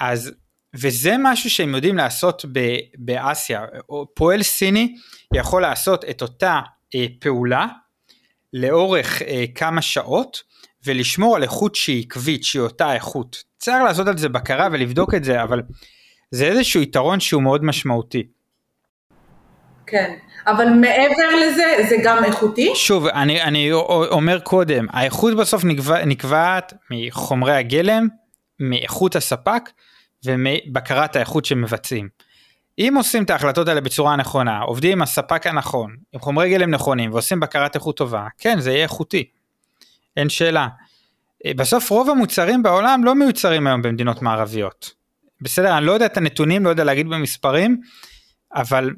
[0.00, 0.32] אז,
[0.74, 3.66] וזה משהו שהם יודעים לעשות ב, באסיה,
[4.14, 4.94] פועל סיני
[5.34, 6.60] יכול לעשות את אותה
[6.94, 7.66] אה, פעולה
[8.52, 10.42] לאורך אה, כמה שעות
[10.86, 13.44] ולשמור על איכות שהיא עקבית, שהיא אותה איכות.
[13.58, 15.62] צריך לעשות על זה בקרה ולבדוק את זה, אבל
[16.30, 18.26] זה איזשהו יתרון שהוא מאוד משמעותי.
[19.86, 20.14] כן,
[20.46, 22.72] אבל מעבר לזה, זה גם איכותי?
[22.74, 28.08] שוב, אני, אני אומר קודם, האיכות בסוף נקבע, נקבעת מחומרי הגלם,
[28.60, 29.70] מאיכות הספק
[30.24, 32.08] ומבקרת האיכות שמבצעים.
[32.78, 37.12] אם עושים את ההחלטות האלה בצורה נכונה, עובדים עם הספק הנכון, עם חומרי גלם נכונים
[37.12, 39.30] ועושים בקרת איכות טובה, כן, זה יהיה איכותי.
[40.16, 40.68] אין שאלה.
[41.46, 44.90] אה, בסוף רוב המוצרים בעולם לא מיוצרים היום במדינות מערביות.
[45.40, 47.80] בסדר, אני לא יודע את הנתונים, לא יודע להגיד במספרים,
[48.54, 48.90] אבל...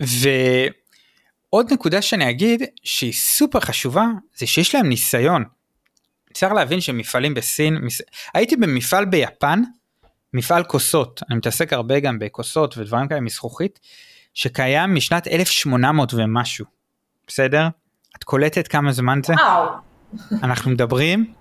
[0.00, 5.44] ועוד נקודה שאני אגיד שהיא סופר חשובה, זה שיש להם ניסיון.
[6.34, 8.00] צריך להבין שמפעלים בסין, מס...
[8.34, 9.62] הייתי במפעל ביפן,
[10.34, 13.80] מפעל כוסות, אני מתעסק הרבה גם בכוסות ודברים כאלה מזכוכית,
[14.34, 16.66] שקיים משנת 1800 ומשהו,
[17.26, 17.68] בסדר?
[18.16, 19.34] את קולטת כמה זמן זה?
[19.34, 19.68] וואו.
[20.42, 21.32] אנחנו מדברים...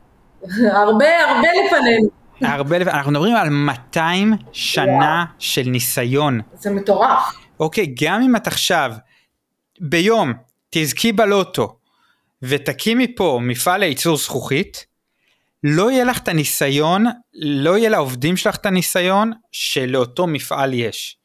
[0.74, 2.10] הרבה הרבה לפנינו.
[2.42, 5.26] הרבה, אנחנו מדברים על 200 שנה וואו.
[5.40, 6.42] של ניסיון.
[6.54, 7.36] זה מטורף.
[7.60, 8.92] אוקיי, גם אם את עכשיו
[9.80, 10.34] ביום
[10.70, 11.78] תזכי בלוטו
[12.42, 14.86] ותקימי פה מפעל לייצור זכוכית,
[15.64, 21.18] לא יהיה לך את הניסיון, לא יהיה לעובדים שלך את הניסיון שלאותו מפעל יש.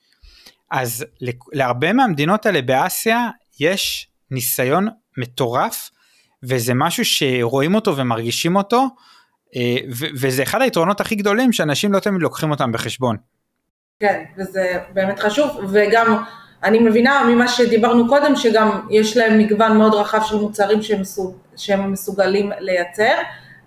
[0.70, 1.04] אז
[1.52, 3.28] להרבה מהמדינות האלה באסיה
[3.60, 5.90] יש ניסיון מטורף,
[6.42, 8.86] וזה משהו שרואים אותו ומרגישים אותו,
[9.56, 9.76] אה,
[10.20, 13.16] וזה אחד היתרונות הכי גדולים שאנשים לא תמיד לוקחים אותם בחשבון.
[14.00, 16.22] כן, וזה באמת חשוב, וגם
[16.64, 21.36] אני מבינה ממה שדיברנו קודם, שגם יש להם מגוון מאוד רחב של מוצרים שהם, מסוג,
[21.56, 23.14] שהם מסוגלים לייצר,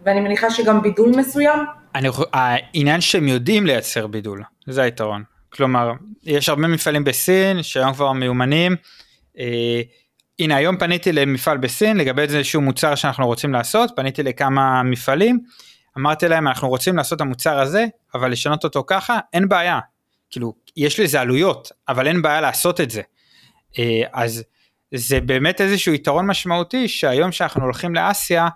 [0.07, 1.59] ואני מניחה שגם בידול מסוים.
[1.95, 5.23] אני, העניין שהם יודעים לייצר בידול, זה היתרון.
[5.49, 5.91] כלומר,
[6.23, 8.75] יש הרבה מפעלים בסין שהיום כבר מיומנים.
[9.39, 9.81] אה,
[10.39, 15.39] הנה היום פניתי למפעל בסין לגבי איזשהו מוצר שאנחנו רוצים לעשות, פניתי לכמה מפעלים,
[15.97, 19.79] אמרתי להם אנחנו רוצים לעשות את המוצר הזה, אבל לשנות אותו ככה, אין בעיה.
[20.29, 23.01] כאילו, יש לזה עלויות, אבל אין בעיה לעשות את זה.
[23.79, 24.43] אה, אז
[24.93, 28.47] זה באמת איזשהו יתרון משמעותי שהיום שאנחנו הולכים לאסיה,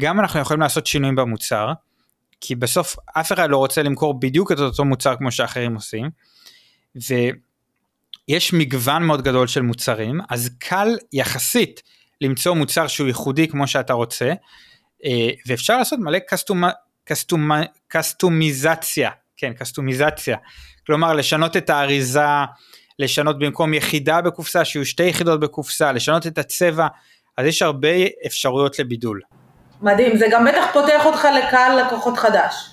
[0.00, 1.72] גם אנחנו יכולים לעשות שינויים במוצר,
[2.40, 6.10] כי בסוף אף אחד לא רוצה למכור בדיוק את אותו מוצר כמו שאחרים עושים,
[8.28, 11.82] ויש מגוון מאוד גדול של מוצרים, אז קל יחסית
[12.20, 14.32] למצוא מוצר שהוא ייחודי כמו שאתה רוצה,
[15.04, 16.64] אה, ואפשר לעשות מלא קסטומ...
[17.04, 17.50] קסטומ...
[17.88, 20.36] קסטומיזציה, כן, קסטומיזציה,
[20.86, 22.20] כלומר לשנות את האריזה,
[22.98, 26.86] לשנות במקום יחידה בקופסה שיהיו שתי יחידות בקופסה, לשנות את הצבע,
[27.36, 27.88] אז יש הרבה
[28.26, 29.20] אפשרויות לבידול.
[29.82, 32.70] מדהים, זה גם בטח פותח אותך לקהל לקוחות חדש.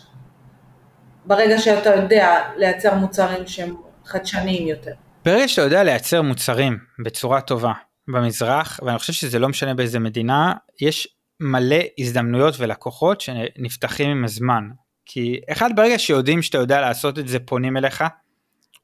[1.26, 4.92] ברגע שאתה יודע לייצר מוצרים שהם חדשניים יותר.
[5.26, 7.74] ברגע שאתה יודע לייצר מוצרים בצורה טובה
[8.08, 11.08] במזרח, ואני חושב שזה לא משנה באיזה מדינה, יש
[11.40, 14.64] מלא הזדמנויות ולקוחות שנפתחים עם הזמן.
[15.06, 18.04] כי אחד ברגע שיודעים שאתה יודע לעשות את זה פונים אליך,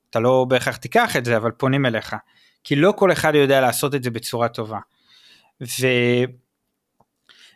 [0.09, 2.15] אתה לא בהכרח תיקח את זה אבל פונים אליך.
[2.63, 4.79] כי לא כל אחד יודע לעשות את זה בצורה טובה.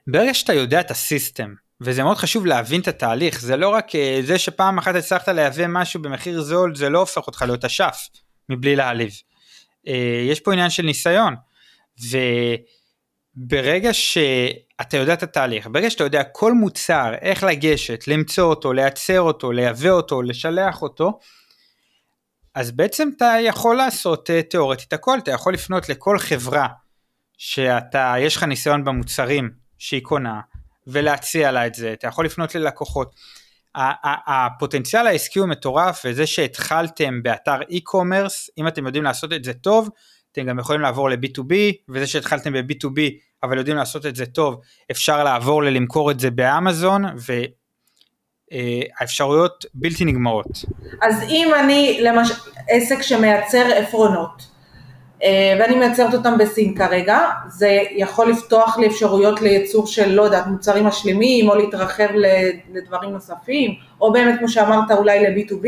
[0.08, 4.20] וברגע שאתה יודע את הסיסטם, וזה מאוד חשוב להבין את התהליך, זה לא רק אה,
[4.24, 7.98] זה שפעם אחת הצלחת לייבא משהו במחיר זול, זה לא הופך אותך להיות אשף,
[8.50, 9.12] מבלי להעליב.
[9.88, 11.36] אה, יש פה עניין של ניסיון.
[13.38, 19.22] וברגע שאתה יודע את התהליך, ברגע שאתה יודע כל מוצר, איך לגשת, למצוא אותו, לייצר
[19.22, 21.20] אותו, לייבא אותו, לשלח אותו,
[22.56, 26.68] אז בעצם אתה יכול לעשות אה, תיאורטית הכל, אתה יכול לפנות לכל חברה
[27.38, 30.42] שאתה, יש לך ניסיון במוצרים שהיא קונה,
[30.88, 33.16] ולהציע לה את זה, אתה יכול לפנות ללקוחות.
[34.28, 39.90] הפוטנציאל העסקי הוא מטורף, וזה שהתחלתם באתר e-commerce, אם אתם יודעים לעשות את זה טוב,
[40.32, 41.54] אתם גם יכולים לעבור ל-B2B,
[41.90, 43.00] וזה שהתחלתם ב-B2B,
[43.44, 44.62] אבל יודעים לעשות את זה טוב,
[44.92, 47.04] אפשר לעבור ללמכור את זה באמזון,
[48.52, 50.66] והאפשרויות בלתי נגמרות.
[51.02, 52.34] אז אם אני, למשל,
[52.70, 54.57] עסק שמייצר עפרונות, אה,
[55.60, 60.86] ואני מייצרת אותם בסין כרגע, זה יכול לפתוח לי אפשרויות לייצור של, לא יודעת, מוצרים
[60.86, 62.08] משלימים, או להתרחב
[62.74, 65.68] לדברים נוספים, או באמת, כמו שאמרת, אולי ל-B2B?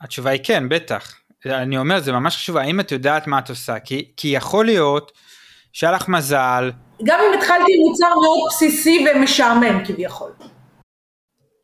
[0.00, 1.14] התשובה היא כן, בטח.
[1.46, 3.78] אני אומר, זה ממש חשוב, האם את יודעת מה את עושה?
[3.78, 5.12] כי, כי יכול להיות
[5.72, 6.70] שהיה לך מזל.
[7.04, 10.30] גם אם התחלתי עם מוצר מאוד בסיסי ומשעמם כביכול.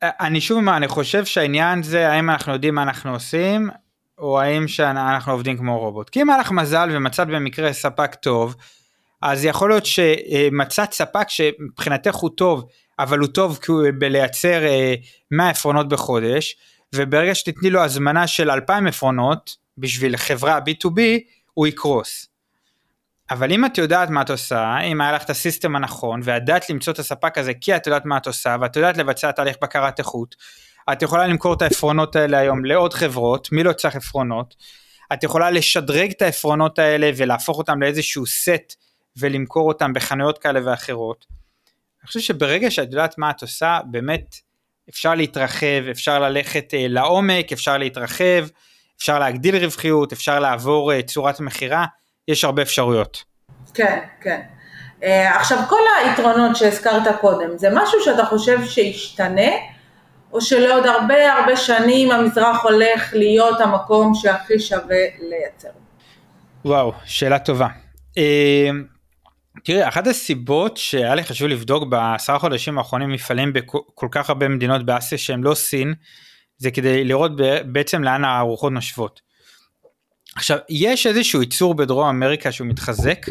[0.02, 3.70] אני שוב אומר, אני חושב שהעניין זה האם אנחנו יודעים מה אנחנו עושים,
[4.18, 6.10] או האם שאנחנו עובדים כמו רובוט.
[6.10, 8.56] כי אם היה לך מזל ומצאת במקרה ספק טוב,
[9.22, 13.58] אז יכול להיות שמצאת ספק שמבחינתך הוא טוב, אבל הוא טוב
[13.98, 14.60] בלייצר
[15.30, 16.56] 100 עפרונות בחודש,
[16.94, 21.00] וברגע שתתני לו הזמנה של 2,000 עפרונות בשביל חברה B2B,
[21.54, 22.28] הוא יקרוס.
[23.30, 26.92] אבל אם את יודעת מה את עושה, אם היה לך את הסיסטם הנכון, וידעת למצוא
[26.92, 30.36] את הספק הזה כי את יודעת מה את עושה, ואת יודעת לבצע תהליך בקרת איכות,
[30.92, 34.54] את יכולה למכור את העפרונות האלה היום לעוד חברות, מי לא צריך עפרונות,
[35.12, 38.74] את יכולה לשדרג את העפרונות האלה ולהפוך אותם לאיזשהו סט
[39.16, 41.26] ולמכור אותם בחנויות כאלה ואחרות.
[42.00, 44.36] אני חושב שברגע שאת יודעת מה את עושה, באמת
[44.90, 48.46] אפשר להתרחב, אפשר ללכת אה, לעומק, אפשר להתרחב,
[48.98, 51.84] אפשר להגדיל רווחיות, אפשר לעבור אה, צורת מכירה,
[52.28, 53.24] יש הרבה אפשרויות.
[53.74, 54.40] כן, כן.
[55.02, 59.50] אה, עכשיו כל היתרונות שהזכרת קודם, זה משהו שאתה חושב שישתנה
[60.36, 65.68] או שלעוד הרבה הרבה שנים המזרח הולך להיות המקום שהכי שווה לייצר?
[66.64, 67.68] וואו, שאלה טובה.
[68.18, 68.70] אה,
[69.64, 74.86] תראי, אחת הסיבות שהיה לי חשוב לבדוק בעשרה חודשים האחרונים מפעלים בכל כך הרבה מדינות
[74.86, 75.94] באסיה שהם לא סין,
[76.58, 77.32] זה כדי לראות
[77.64, 79.20] בעצם לאן הרוחות נושבות.
[80.36, 83.26] עכשיו, יש איזשהו ייצור בדרום אמריקה שהוא מתחזק,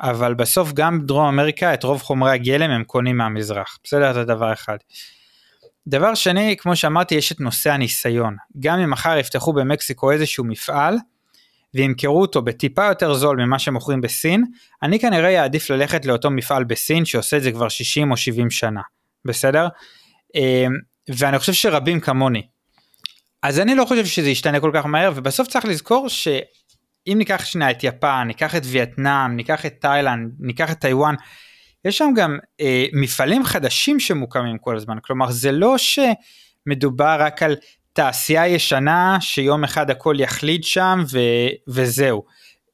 [0.00, 4.12] אבל בסוף גם בדרום אמריקה את רוב חומרי הגלם הם קונים מהמזרח, בסדר?
[4.12, 4.76] זה דבר אחד.
[5.90, 8.36] דבר שני, כמו שאמרתי, יש את נושא הניסיון.
[8.60, 10.96] גם אם מחר יפתחו במקסיקו איזשהו מפעל,
[11.74, 14.44] וימכרו אותו בטיפה יותר זול ממה שמוכרים בסין,
[14.82, 18.80] אני כנראה אעדיף ללכת לאותו מפעל בסין שעושה את זה כבר 60 או 70 שנה,
[19.24, 19.68] בסדר?
[20.34, 20.72] אמ,
[21.08, 22.42] ואני חושב שרבים כמוני.
[23.42, 27.70] אז אני לא חושב שזה ישתנה כל כך מהר, ובסוף צריך לזכור שאם ניקח שנייה
[27.70, 31.14] את יפן, ניקח את וייטנאם, ניקח את תאילנד, ניקח את טיוואן,
[31.84, 37.56] יש שם גם אה, מפעלים חדשים שמוקמים כל הזמן, כלומר זה לא שמדובר רק על
[37.92, 41.18] תעשייה ישנה שיום אחד הכל יחליד שם ו,
[41.68, 42.24] וזהו.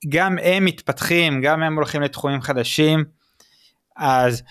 [0.08, 3.04] גם הם מתפתחים, גם הם הולכים לתחומים חדשים,
[3.96, 4.42] אז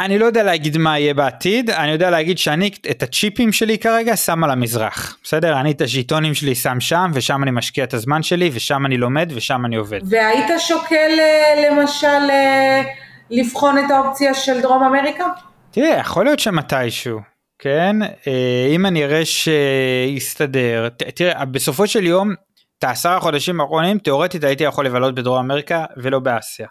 [0.00, 4.16] אני לא יודע להגיד מה יהיה בעתיד, אני יודע להגיד שאני את הצ'יפים שלי כרגע
[4.16, 5.60] שם על המזרח, בסדר?
[5.60, 9.32] אני את הז'יטונים שלי שם שם, ושם אני משקיע את הזמן שלי, ושם אני לומד,
[9.34, 10.00] ושם אני עובד.
[10.04, 12.82] והיית שוקל אה, למשל אה,
[13.30, 15.24] לבחון את האופציה של דרום אמריקה?
[15.70, 17.20] תראה, יכול להיות שמתישהו,
[17.58, 17.96] כן?
[18.02, 22.34] אה, אם אני אראה שיסתדר, תראה, בסופו של יום,
[22.78, 26.66] את העשרה חודשים האחרונים, תאורטית הייתי יכול לבלות בדרום אמריקה ולא באסיה.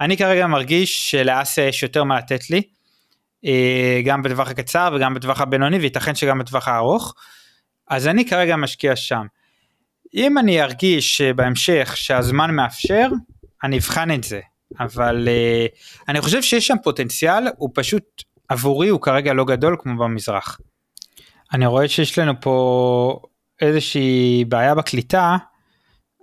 [0.00, 2.62] אני כרגע מרגיש שלאסיה יש יותר מה לתת לי,
[3.44, 7.14] אה, גם בטווח הקצר וגם בטווח הבינוני, וייתכן שגם בטווח הארוך,
[7.88, 9.26] אז אני כרגע משקיע שם.
[10.14, 13.08] אם אני ארגיש בהמשך שהזמן מאפשר,
[13.64, 14.40] אני אבחן את זה.
[14.80, 18.04] אבל uh, אני חושב שיש שם פוטנציאל, הוא פשוט
[18.48, 20.60] עבורי הוא כרגע לא גדול כמו במזרח.
[21.52, 23.20] אני רואה שיש לנו פה
[23.60, 25.36] איזושהי בעיה בקליטה,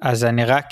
[0.01, 0.65] אז אני רק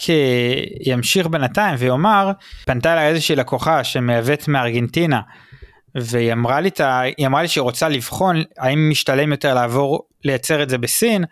[0.93, 2.31] אמשיך uh, בינתיים ואומר,
[2.65, 5.21] פנתה אליי איזושהי לקוחה שמייבאת מארגנטינה,
[5.95, 6.69] והיא אמרה לי,
[7.17, 11.23] היא אמרה לי שהיא רוצה לבחון האם משתלם יותר לעבור לייצר את זה בסין,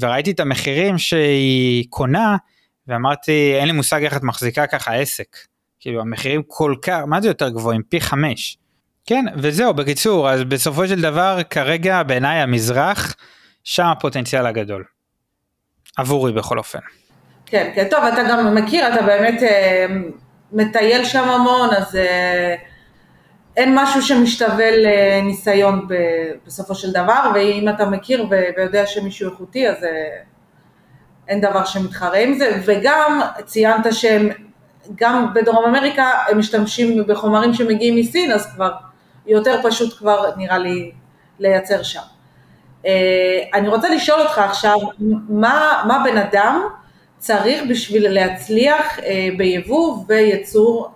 [0.00, 2.36] וראיתי את המחירים שהיא קונה,
[2.86, 5.36] ואמרתי אין לי מושג איך את מחזיקה ככה עסק.
[5.86, 7.82] כאילו המחירים כל כך, מה זה יותר גבוהים?
[7.82, 8.58] פי חמש.
[9.06, 13.14] כן, וזהו, בקיצור, אז בסופו של דבר, כרגע בעיניי המזרח,
[13.64, 14.84] שם הפוטנציאל הגדול.
[15.96, 16.78] עבורי בכל אופן.
[17.46, 19.86] כן, כן, טוב, אתה גם מכיר, אתה באמת אה,
[20.52, 22.54] מטייל שם המון, אז אה,
[23.56, 25.94] אין משהו שמשתווה לניסיון ב,
[26.46, 29.90] בסופו של דבר, ואם אתה מכיר ויודע שמישהו איכותי, אז אה,
[31.28, 34.28] אין דבר שמתחרה עם זה, וגם ציינת שהם
[34.94, 38.72] גם בדרום אמריקה הם משתמשים בחומרים שמגיעים מסין, אז כבר
[39.26, 40.92] יותר פשוט כבר נראה לי
[41.38, 42.00] לייצר שם.
[43.54, 44.76] אני רוצה לשאול אותך עכשיו,
[45.28, 46.62] מה, מה בן אדם
[47.18, 48.98] צריך בשביל להצליח
[49.36, 50.90] ביבוא וייצור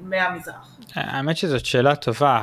[0.00, 0.78] מהמזרח?
[0.94, 2.42] האמת שזאת שאלה טובה.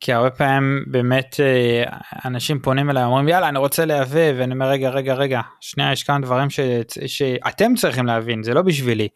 [0.00, 4.68] כי הרבה פעמים באמת אה, אנשים פונים אליי אומרים יאללה אני רוצה לייבא ואני אומר
[4.68, 6.60] רגע רגע רגע שנייה יש כמה דברים ש,
[7.06, 9.08] שאתם צריכים להבין זה לא בשבילי.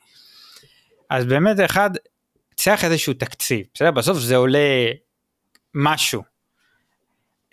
[1.10, 1.90] אז באמת אחד
[2.56, 4.88] צריך איזשהו תקציב בסדר בסוף זה עולה
[5.74, 6.22] משהו.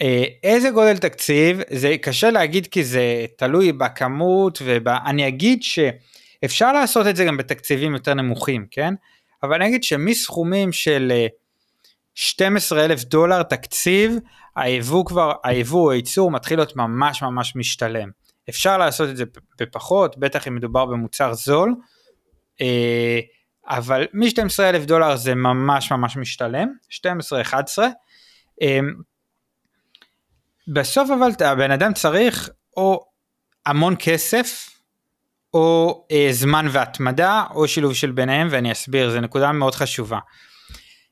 [0.01, 7.07] אה, איזה גודל תקציב זה קשה להגיד כי זה תלוי בכמות ואני אגיד שאפשר לעשות
[7.07, 8.93] את זה גם בתקציבים יותר נמוכים כן
[9.43, 11.27] אבל אני אגיד שמסכומים של אה,
[12.16, 14.16] 12 אלף דולר תקציב,
[14.55, 18.09] היבוא כבר, היבוא או הייצור מתחיל להיות ממש ממש משתלם.
[18.49, 19.24] אפשר לעשות את זה
[19.59, 21.76] בפחות, בטח אם מדובר במוצר זול,
[22.62, 23.20] אה,
[23.68, 27.84] אבל מ-12 אלף דולר זה ממש ממש משתלם, 12-11.
[28.62, 28.80] אה,
[30.68, 33.05] בסוף אבל הבן אדם צריך או
[33.66, 34.70] המון כסף,
[35.53, 40.20] או אה, זמן והתמדה, או שילוב של ביניהם, ואני אסביר, זו נקודה מאוד חשובה.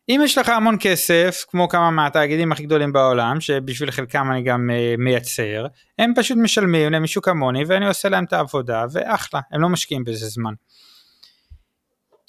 [0.10, 4.70] אם יש לך המון כסף, כמו כמה מהתאגידים הכי גדולים בעולם, שבשביל חלקם אני גם
[4.70, 5.66] uh, מייצר,
[6.00, 10.28] הם פשוט משלמים למישהו כמוני ואני עושה להם את העבודה, ואחלה, הם לא משקיעים בזה
[10.28, 10.54] זמן.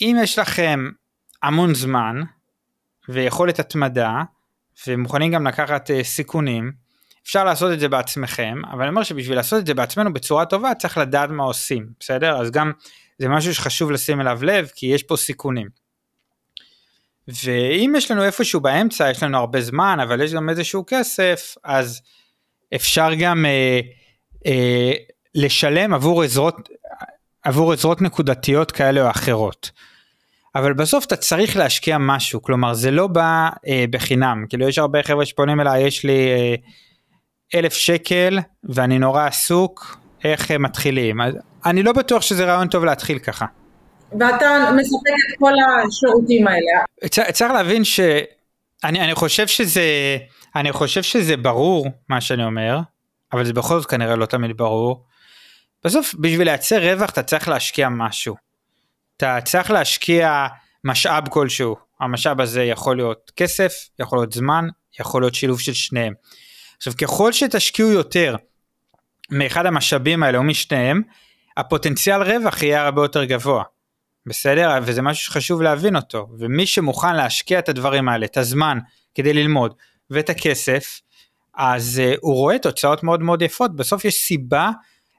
[0.01, 0.91] אם יש לכם
[1.43, 2.21] המון זמן,
[3.09, 4.23] ויכולת התמדה,
[4.87, 6.73] ומוכנים גם לקחת uh, סיכונים,
[7.23, 10.75] אפשר לעשות את זה בעצמכם, אבל אני אומר שבשביל לעשות את זה בעצמנו בצורה טובה
[10.75, 12.41] צריך לדעת מה עושים, בסדר?
[12.41, 12.73] אז גם
[13.19, 15.90] זה משהו שחשוב לשים אליו לב, כי יש פה סיכונים.
[17.29, 22.01] ואם יש לנו איפשהו באמצע, יש לנו הרבה זמן, אבל יש גם איזשהו כסף, אז
[22.75, 23.81] אפשר גם אה,
[24.47, 24.93] אה,
[25.35, 26.69] לשלם עבור עזרות,
[27.43, 29.71] עבור עזרות נקודתיות כאלה או אחרות.
[30.55, 35.03] אבל בסוף אתה צריך להשקיע משהו, כלומר זה לא בא אה, בחינם, כאילו יש הרבה
[35.03, 36.55] חבר'ה שפונים אליי, יש לי אה,
[37.55, 41.21] אלף שקל ואני נורא עסוק, איך הם מתחילים?
[41.67, 43.47] אני לא בטוח שזה רעיון טוב להתחיל ככה.
[44.13, 47.31] ואתה מספק את כל השירותים האלה.
[47.33, 49.83] צריך להבין שאני אני חושב שזה
[50.57, 52.79] אני חושב שזה ברור מה שאני אומר
[53.33, 55.05] אבל זה בכל זאת כנראה לא תמיד ברור.
[55.85, 58.35] בסוף בשביל לייצר רווח אתה צריך להשקיע משהו.
[59.17, 60.47] אתה צריך להשקיע
[60.85, 64.69] משאב כלשהו המשאב הזה יכול להיות כסף יכול להיות זמן
[65.01, 66.13] יכול להיות שילוב של שניהם.
[66.77, 68.37] עכשיו ככל שתשקיעו יותר
[69.31, 71.03] מאחד המשאבים האלה או משניהם
[71.57, 73.63] הפוטנציאל רווח יהיה הרבה יותר גבוה.
[74.27, 74.79] בסדר?
[74.83, 78.79] וזה משהו שחשוב להבין אותו, ומי שמוכן להשקיע את הדברים האלה, את הזמן
[79.15, 79.75] כדי ללמוד,
[80.11, 81.01] ואת הכסף,
[81.57, 84.71] אז uh, הוא רואה תוצאות מאוד מאוד יפות, בסוף יש סיבה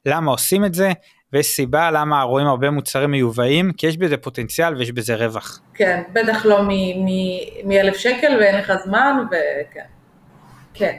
[0.06, 0.91] למה עושים את זה,
[1.34, 5.60] ויש סיבה למה רואים הרבה מוצרים מיובאים, כי יש בזה פוטנציאל ויש בזה רווח.
[5.74, 6.64] כן, בטח לא
[7.66, 9.86] מאלף שקל ואין לך זמן, וכן.
[10.74, 10.95] כן.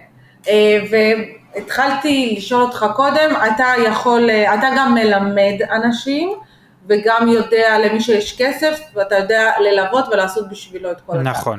[0.49, 6.33] אה, והתחלתי לשאול אותך קודם, אתה יכול, אה, אתה גם מלמד אנשים,
[6.89, 11.31] וגם יודע למי שיש כסף, ואתה יודע ללוות ולעשות בשבילו את כל הדבר.
[11.31, 11.59] נכון.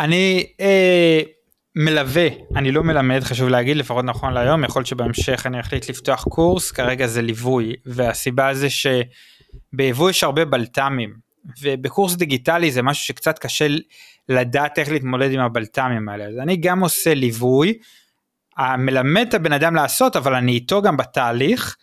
[0.00, 1.20] אני אה,
[1.76, 6.24] מלווה, אני לא מלמד, חשוב להגיד, לפחות נכון להיום, יכול להיות שבהמשך אני אחליט לפתוח
[6.24, 11.14] קורס, כרגע זה ליווי, והסיבה זה שביבוא יש הרבה בלת"מים,
[11.62, 13.66] ובקורס דיגיטלי זה משהו שקצת קשה
[14.28, 17.78] לדעת איך להתמודד עם הבלת"מים האלה, אז אני גם עושה ליווי,
[18.78, 21.76] מלמד את הבן אדם לעשות, אבל אני איתו גם בתהליך,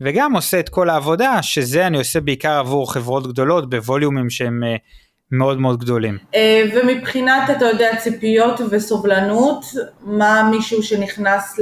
[0.00, 4.76] וגם עושה את כל העבודה, שזה אני עושה בעיקר עבור חברות גדולות בווליומים שהם אה,
[5.32, 6.18] מאוד מאוד גדולים.
[6.34, 9.64] אה, ומבחינת, אתה יודע, ציפיות וסובלנות,
[10.00, 11.60] מה מישהו שנכנס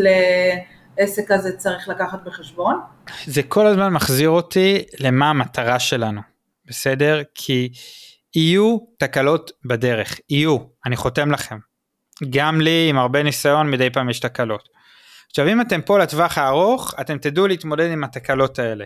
[0.99, 2.81] לעסק הזה צריך לקחת בחשבון?
[3.27, 6.21] זה כל הזמן מחזיר אותי למה המטרה שלנו,
[6.67, 7.23] בסדר?
[7.35, 7.73] כי
[8.35, 10.57] יהיו תקלות בדרך, יהיו,
[10.87, 11.59] אני חותם לכם.
[12.31, 14.76] גם לי עם הרבה ניסיון מדי פעם יש תקלות.
[15.37, 18.85] עכשיו אם אתם פה לטווח הארוך אתם תדעו להתמודד עם התקלות האלה.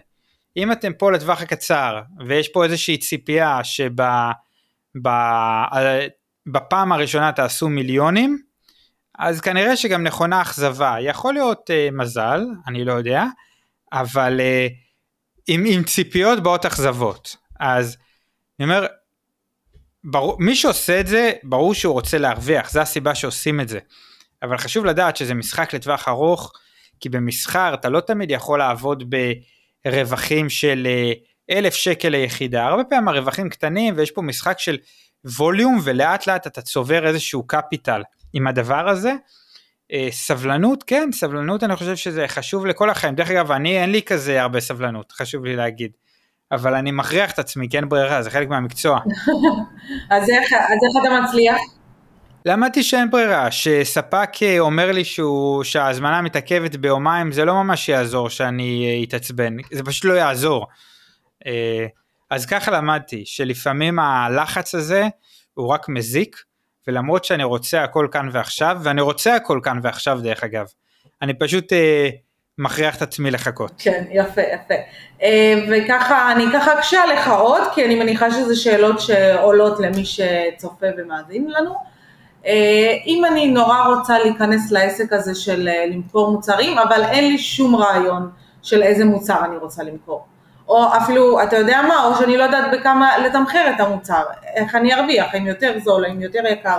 [0.57, 4.33] אם אתם פה לטווח הקצר ויש פה איזושהי ציפייה שבפעם
[6.93, 8.39] הראשונה תעשו מיליונים
[9.19, 10.97] אז כנראה שגם נכונה אכזבה.
[11.01, 13.25] יכול להיות uh, מזל אני לא יודע
[13.93, 14.43] אבל uh,
[15.49, 17.37] עם, עם ציפיות באות אכזבות.
[17.61, 17.97] אז
[18.59, 18.87] אני אומר
[20.05, 23.79] ברור, מי שעושה את זה ברור שהוא רוצה להרוויח זה הסיבה שעושים את זה
[24.43, 26.53] אבל חשוב לדעת שזה משחק לטווח ארוך,
[27.01, 29.15] כי במסחר אתה לא תמיד יכול לעבוד
[29.85, 31.13] ברווחים של אה,
[31.51, 34.79] אלף שקל ליחידה, הרבה פעמים הרווחים קטנים ויש פה משחק של
[35.25, 39.13] ווליום ולאט לאט אתה צובר איזשהו קפיטל עם הדבר הזה.
[39.93, 43.15] אה, סבלנות, כן, סבלנות אני חושב שזה חשוב לכל החיים.
[43.15, 45.91] דרך אגב, אני אין לי כזה הרבה סבלנות, חשוב לי להגיד.
[46.53, 48.99] אבל אני מכריח את עצמי, כי אין ברירה, זה חלק מהמקצוע.
[50.11, 51.57] אז, איך, אז איך אתה מצליח?
[52.45, 58.29] למדתי שאין ברירה, שספק אה, אומר לי שהוא, שההזמנה מתעכבת ביומיים, זה לא ממש יעזור
[58.29, 60.67] שאני אה, אתעצבן, זה פשוט לא יעזור.
[61.47, 61.87] אה,
[62.31, 65.09] אז ככה למדתי, שלפעמים הלחץ הזה
[65.55, 66.37] הוא רק מזיק,
[66.89, 70.67] ולמרות שאני רוצה הכל כאן ועכשיו, ואני רוצה הכל כאן ועכשיו דרך אגב,
[71.23, 71.73] אני פשוט
[72.59, 73.73] מכריח את עצמי לחכות.
[73.79, 74.75] כן, יפה, יפה.
[75.71, 81.51] וככה, אני ככה אקשה עליך עוד, כי אני מניחה שזה שאלות שעולות למי שצופה ומאזין
[81.51, 81.91] לנו.
[82.47, 87.39] אה, אם אני נורא רוצה להיכנס לעסק הזה של אה, למכור מוצרים, אבל אין לי
[87.39, 88.31] שום רעיון
[88.63, 90.27] של איזה מוצר אני רוצה למכור.
[90.69, 94.23] או אפילו, אתה יודע מה, או שאני לא יודעת בכמה לתמחר את המוצר,
[94.57, 96.79] איך אני ארוויח, האם יותר זול, האם יותר יקר,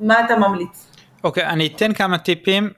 [0.00, 0.90] מה אתה ממליץ?
[1.24, 2.70] אוקיי, okay, אני אתן כמה טיפים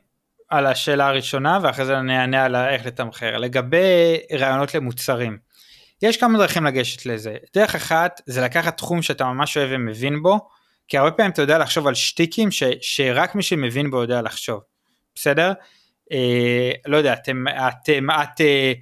[0.48, 3.36] על השאלה הראשונה ואחרי זה אני אענה על איך לתמחר.
[3.36, 5.38] לגבי רעיונות למוצרים,
[6.02, 7.36] יש כמה דרכים לגשת לזה.
[7.54, 10.48] דרך אחת זה לקחת תחום שאתה ממש אוהב ומבין בו,
[10.90, 14.60] כי הרבה פעמים אתה יודע לחשוב על שטיקים ש, שרק מי שמבין בו יודע לחשוב,
[15.14, 15.52] בסדר?
[16.12, 18.72] אה, לא יודע, אתם, אתם, את אה,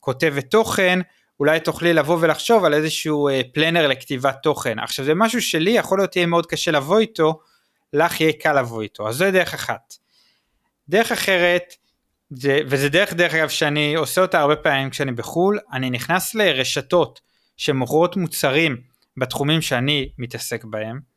[0.00, 0.98] כותבת תוכן,
[1.40, 4.78] אולי תוכלי לבוא ולחשוב על איזשהו אה, פלנר לכתיבת תוכן.
[4.78, 7.40] עכשיו זה משהו שלי יכול להיות יהיה מאוד קשה לבוא איתו,
[7.92, 9.94] לך יהיה קל לבוא איתו, אז זו דרך אחת.
[10.88, 11.74] דרך אחרת,
[12.30, 17.20] זה, וזה דרך דרך אגב שאני עושה אותה הרבה פעמים כשאני בחו"ל, אני נכנס לרשתות
[17.56, 18.76] שמוכרות מוצרים
[19.16, 21.15] בתחומים שאני מתעסק בהם,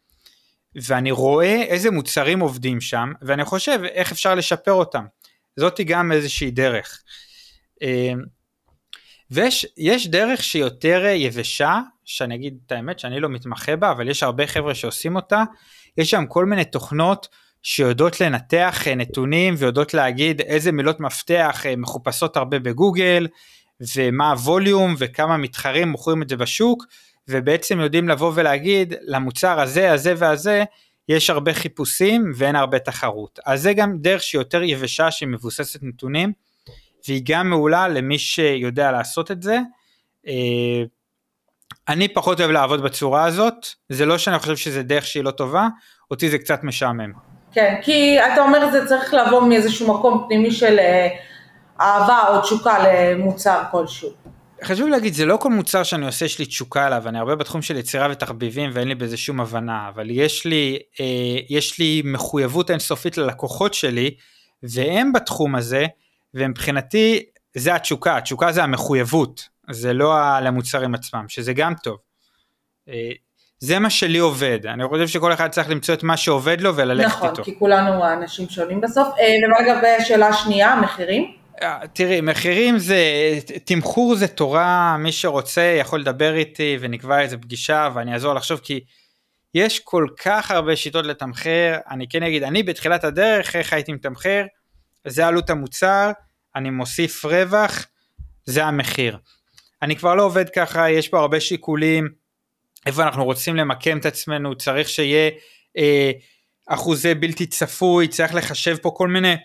[0.76, 5.06] ואני רואה איזה מוצרים עובדים שם, ואני חושב איך אפשר לשפר אותם.
[5.56, 7.04] זאתי גם איזושהי דרך.
[7.84, 8.14] אה,
[9.32, 14.24] ויש דרך שהיא יותר יבשה, שאני אגיד את האמת שאני לא מתמחה בה, אבל יש
[14.24, 15.44] הרבה חבר'ה שעושים אותה,
[15.98, 17.28] יש שם כל מיני תוכנות
[17.64, 23.28] שיודעות לנתח אה, נתונים ויודעות להגיד איזה מילות מפתח אה, מחופשות הרבה בגוגל,
[23.96, 26.86] ומה הווליום וכמה מתחרים מוכרים את זה בשוק,
[27.30, 30.64] ובעצם יודעים לבוא ולהגיד למוצר הזה, הזה והזה,
[31.10, 33.40] יש הרבה חיפושים ואין הרבה תחרות.
[33.46, 36.34] אז זה גם דרך שהיא יותר יבשה שהיא מבוססת נתונים,
[37.08, 39.60] והיא גם מעולה למי שיודע לעשות את זה.
[40.28, 40.84] אה,
[41.90, 45.68] אני פחות אוהב לעבוד בצורה הזאת, זה לא שאני חושב שזה דרך שהיא לא טובה,
[46.12, 47.12] אותי זה קצת משעמם.
[47.52, 51.08] כן, כי אתה אומר זה צריך לבוא מאיזשהו מקום פנימי של אה,
[51.82, 54.10] אהבה או תשוקה למוצר כלשהו.
[54.64, 57.62] חשוב להגיד זה לא כל מוצר שאני עושה יש לי תשוקה עליו אני הרבה בתחום
[57.62, 62.72] של יצירה ותחביבים ואין לי בזה שום הבנה אבל יש לי אה, יש לי מחויבות
[62.72, 64.16] אינסופית ללקוחות שלי
[64.64, 65.86] והם בתחום הזה
[66.34, 67.24] ומבחינתי
[67.56, 71.98] זה התשוקה התשוקה זה המחויבות זה לא למוצרים עצמם שזה גם טוב.
[72.90, 73.12] אה,
[73.60, 77.08] זה מה שלי עובד אני חושב שכל אחד צריך למצוא את מה שעובד לו וללכת
[77.08, 77.42] נכון, איתו.
[77.42, 81.39] נכון כי כולנו אנשים שונים בסוף אה, ומה לגבי השאלה השנייה מחירים?
[81.94, 83.04] תראי, מחירים זה,
[83.66, 88.80] תמחור זה תורה, מי שרוצה יכול לדבר איתי ונקבע איזה פגישה ואני אעזור לחשוב כי
[89.54, 94.46] יש כל כך הרבה שיטות לתמחר, אני כן אגיד, אני בתחילת הדרך, איך הייתי מתמחר,
[95.08, 96.12] זה עלות המוצר,
[96.56, 97.86] אני מוסיף רווח,
[98.46, 99.18] זה המחיר.
[99.82, 102.08] אני כבר לא עובד ככה, יש פה הרבה שיקולים,
[102.86, 105.30] איפה אנחנו רוצים למקם את עצמנו, צריך שיהיה
[105.78, 106.12] אה,
[106.68, 109.36] אחוזי בלתי צפוי, צריך לחשב פה כל מיני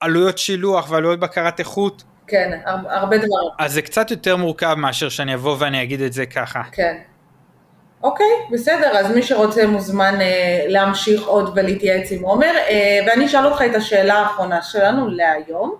[0.00, 2.02] עלויות שילוח ועלויות בקרת איכות.
[2.26, 3.50] כן, הרבה דברים.
[3.58, 6.62] אז זה קצת יותר מורכב מאשר שאני אבוא ואני אגיד את זה ככה.
[6.72, 6.96] כן.
[8.02, 13.46] אוקיי, בסדר, אז מי שרוצה מוזמן אה, להמשיך עוד ולהתייעץ עם עומר, אה, ואני אשאל
[13.46, 15.74] אותך את השאלה האחרונה שלנו להיום,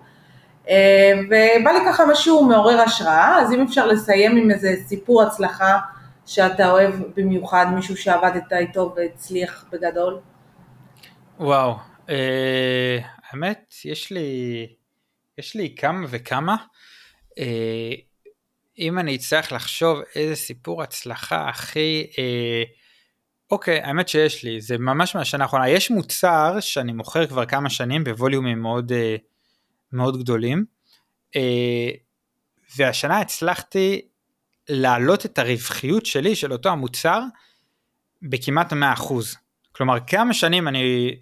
[0.68, 5.78] אה, ובא לי ככה משהו מעורר השראה, אז אם אפשר לסיים עם איזה סיפור הצלחה
[6.26, 10.18] שאתה אוהב במיוחד, מישהו שעבדת איתו והצליח בגדול.
[11.40, 11.74] וואו,
[12.10, 12.98] אה,
[13.30, 14.66] האמת, יש לי,
[15.38, 16.56] יש לי כמה וכמה.
[17.38, 17.92] אה,
[18.78, 22.06] אם אני אצטרך לחשוב איזה סיפור הצלחה הכי...
[22.18, 22.62] אה,
[23.50, 25.68] אוקיי, האמת שיש לי, זה ממש מהשנה האחרונה.
[25.68, 29.16] יש מוצר שאני מוכר כבר כמה שנים בווליומים מאוד, אה,
[29.92, 30.64] מאוד גדולים,
[32.76, 34.00] והשנה הצלחתי
[34.68, 37.22] להעלות את הרווחיות שלי, של אותו המוצר,
[38.22, 38.76] בכמעט 100%.
[39.72, 41.16] כלומר, כמה שנים אני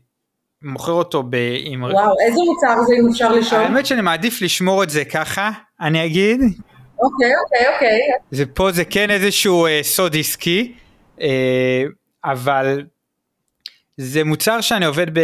[0.63, 1.37] מוכר אותו ב...
[1.59, 1.83] עם...
[1.83, 3.61] וואו, איזה מוצר זה אם אפשר לשאול?
[3.61, 5.51] האמת שאני מעדיף לשמור את זה ככה,
[5.81, 6.41] אני אגיד.
[6.41, 7.99] אוקיי, אוקיי, אוקיי.
[8.31, 10.73] זה פה זה כן איזשהו אה, סוד עסקי,
[11.21, 11.85] אה,
[12.25, 12.83] אבל
[13.97, 15.21] זה מוצר שאני עובד ב...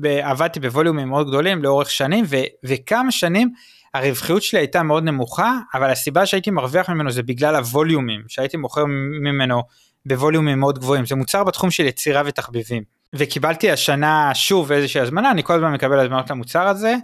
[0.00, 0.06] ב...
[0.06, 2.36] עבדתי בווליומים מאוד גדולים לאורך שנים, ו...
[2.64, 3.52] וכמה שנים
[3.94, 8.84] הרווחיות שלי הייתה מאוד נמוכה, אבל הסיבה שהייתי מרוויח ממנו זה בגלל הווליומים, שהייתי מוכר
[9.22, 9.62] ממנו
[10.06, 11.06] בווליומים מאוד גבוהים.
[11.06, 12.82] זה מוצר בתחום של יצירה ותחביבים.
[13.14, 16.94] וקיבלתי השנה שוב איזושהי הזמנה, אני כל הזמן מקבל הזמנות למוצר הזה.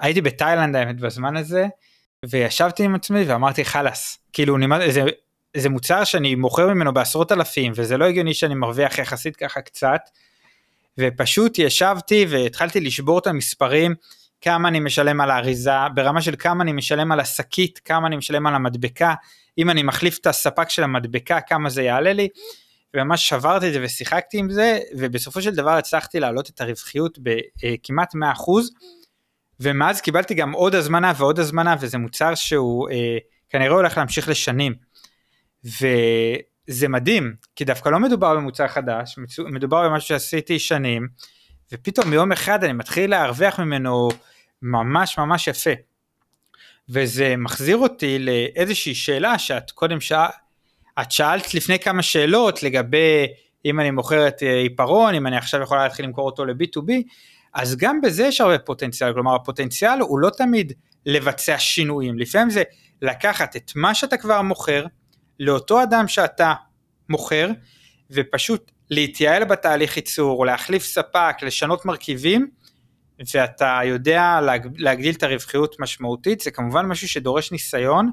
[0.00, 1.66] הייתי בתאילנד האמת בזמן הזה,
[2.28, 4.56] וישבתי עם עצמי ואמרתי חלאס, כאילו
[4.88, 5.02] זה,
[5.56, 10.00] זה מוצר שאני מוכר ממנו בעשרות אלפים וזה לא הגיוני שאני מרוויח יחסית ככה קצת,
[10.98, 13.94] ופשוט ישבתי והתחלתי לשבור את המספרים,
[14.40, 18.46] כמה אני משלם על האריזה, ברמה של כמה אני משלם על השקית, כמה אני משלם
[18.46, 19.14] על המדבקה,
[19.58, 22.28] אם אני מחליף את הספק של המדבקה, כמה זה יעלה לי,
[22.94, 28.14] וממש שברתי את זה ושיחקתי עם זה, ובסופו של דבר הצלחתי להעלות את הרווחיות בכמעט
[28.14, 28.18] 100%,
[29.60, 33.18] ומאז קיבלתי גם עוד הזמנה ועוד הזמנה, וזה מוצר שהוא אה,
[33.48, 34.74] כנראה הולך להמשיך לשנים.
[35.64, 41.08] וזה מדהים, כי דווקא לא מדובר במוצר חדש, מדובר במשהו שעשיתי שנים,
[41.72, 44.08] ופתאום מיום אחד אני מתחיל להרוויח ממנו
[44.62, 45.70] ממש ממש יפה.
[46.88, 50.30] וזה מחזיר אותי לאיזושהי שאלה שאת קודם שאלת,
[51.00, 53.26] את שאלת לפני כמה שאלות לגבי
[53.64, 56.92] אם אני מוכר את אה, עיפרון, אם אני עכשיו יכולה להתחיל למכור אותו ל-B2B,
[57.54, 60.72] אז גם בזה יש הרבה פוטנציאל, כלומר הפוטנציאל הוא לא תמיד
[61.06, 62.62] לבצע שינויים, לפעמים זה
[63.02, 64.86] לקחת את מה שאתה כבר מוכר,
[65.40, 66.52] לאותו אדם שאתה
[67.08, 67.48] מוכר,
[68.10, 72.48] ופשוט להתייעל בתהליך ייצור, להחליף ספק, לשנות מרכיבים,
[73.34, 74.40] ואתה יודע
[74.76, 78.10] להגדיל את הרווחיות משמעותית, זה כמובן משהו שדורש ניסיון,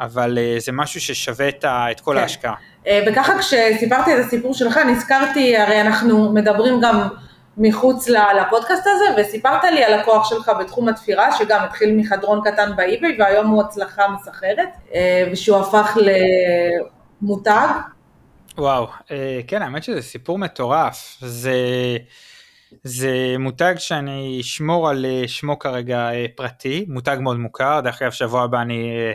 [0.00, 2.20] אבל uh, זה משהו ששווה את, ה, את כל כן.
[2.20, 2.54] ההשקעה.
[2.84, 7.08] Uh, וככה כשסיפרתי את הסיפור שלך, נזכרתי, הרי אנחנו מדברים גם
[7.56, 13.16] מחוץ לפודקאסט הזה, וסיפרת לי על הכוח שלך בתחום התפירה, שגם התחיל מחדרון קטן באיביי,
[13.18, 14.94] והיום הוא הצלחה מסחרת, uh,
[15.32, 15.98] ושהוא הפך
[17.22, 17.68] למותג.
[18.58, 18.86] וואו,
[19.46, 21.16] כן, האמת שזה סיפור מטורף.
[21.20, 21.54] זה...
[22.84, 28.10] זה מותג שאני אשמור על אה, שמו כרגע אה, פרטי, מותג מאוד מוכר, דרך אגב
[28.10, 29.12] שבוע הבא אני אה,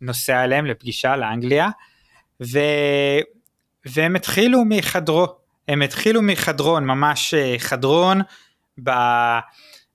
[0.00, 1.68] נוסע אליהם לפגישה לאנגליה,
[2.42, 2.58] ו...
[3.86, 5.26] והם התחילו מחדרו,
[5.68, 8.20] הם התחילו מחדרון, ממש חדרון
[8.84, 8.90] ב...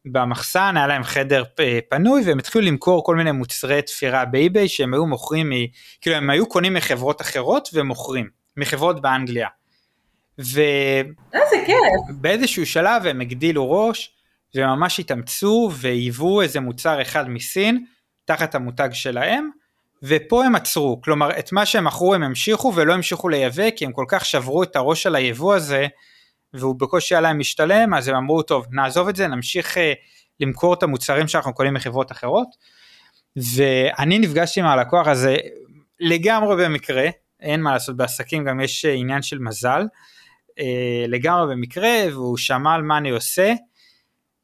[0.06, 1.44] במחסן, היה להם חדר
[1.90, 5.54] פנוי והם התחילו למכור כל מיני מוצרי תפירה באיביי שהם היו מוכרים, מ...
[6.02, 9.48] כאילו הם היו קונים מחברות אחרות ומוכרים, מחברות באנגליה.
[12.10, 14.16] ובאיזשהו שלב הם הגדילו ראש
[14.56, 17.86] וממש התאמצו והיוו איזה מוצר אחד מסין
[18.26, 19.50] תחת המותג שלהם
[20.04, 23.92] ופה הם עצרו, כלומר את מה שהם מכרו הם המשיכו ולא המשיכו לייבא כי הם
[23.92, 25.88] כל כך שברו את הראש של היבוא הזה
[26.54, 29.80] והוא בקושי היה להם משתלם אז הם אמרו טוב נעזוב את זה נמשיך uh,
[30.40, 32.48] למכור את המוצרים שאנחנו קונים מחברות אחרות
[33.56, 35.36] ואני נפגשתי עם הלקוח הזה
[36.00, 37.10] לגמרי במקרה
[37.42, 39.82] אין מה לעשות בעסקים גם יש אה, עניין של מזל
[40.60, 43.54] אה, לגמרי במקרה והוא שמע על מה אני עושה.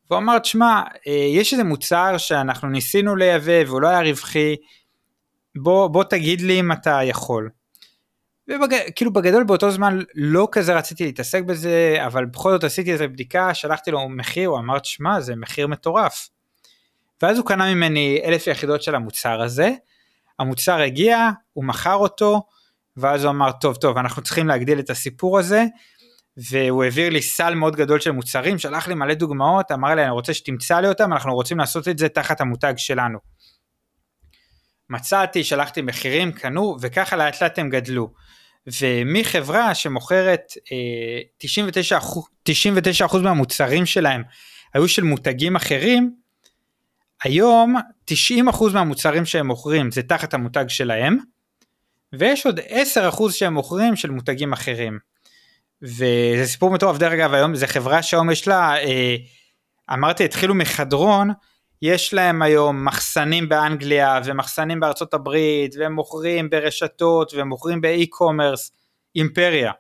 [0.10, 4.56] והוא אמר תשמע אה, יש איזה מוצר שאנחנו ניסינו לייבא והוא לא היה רווחי
[5.56, 7.50] בוא, בוא תגיד לי אם אתה יכול.
[8.50, 13.54] וכאילו בגדול באותו זמן לא כזה רציתי להתעסק בזה אבל בכל זאת עשיתי איזה בדיקה
[13.54, 16.30] שלחתי לו מחיר הוא אמר תשמע זה מחיר מטורף.
[17.22, 19.72] ואז הוא קנה ממני אלף יחידות של המוצר הזה
[20.40, 22.42] המוצר הגיע הוא מכר אותו
[22.98, 25.64] ואז הוא אמר טוב טוב אנחנו צריכים להגדיל את הסיפור הזה
[26.38, 30.12] והוא העביר לי סל מאוד גדול של מוצרים, שלח לי מלא דוגמאות, אמר לי אני
[30.12, 33.20] רוצה שתמצא לי אותם, אנחנו רוצים לעשות את זה תחת המותג שלנו.
[34.90, 38.14] מצאתי, שלחתי מחירים, קנו, וככה לאט לאט הם גדלו.
[38.82, 41.20] ומחברה שמוכרת אה,
[42.50, 44.24] 99%, 99% מהמוצרים שלהם
[44.74, 46.16] היו של מותגים אחרים,
[47.24, 47.76] היום
[48.12, 48.14] 90%
[48.74, 51.18] מהמוצרים שהם מוכרים זה תחת המותג שלהם,
[52.14, 55.00] ויש עוד 10% שהם מוכרים של מותגים אחרים.
[55.82, 59.16] וזה סיפור מטורף דרך אגב היום זה חברה שהיום יש לה אה,
[59.94, 61.30] אמרתי התחילו מחדרון
[61.82, 68.72] יש להם היום מחסנים באנגליה ומחסנים בארצות הברית והם מוכרים ברשתות והם מוכרים באי-קומרס
[69.16, 69.72] אימפריה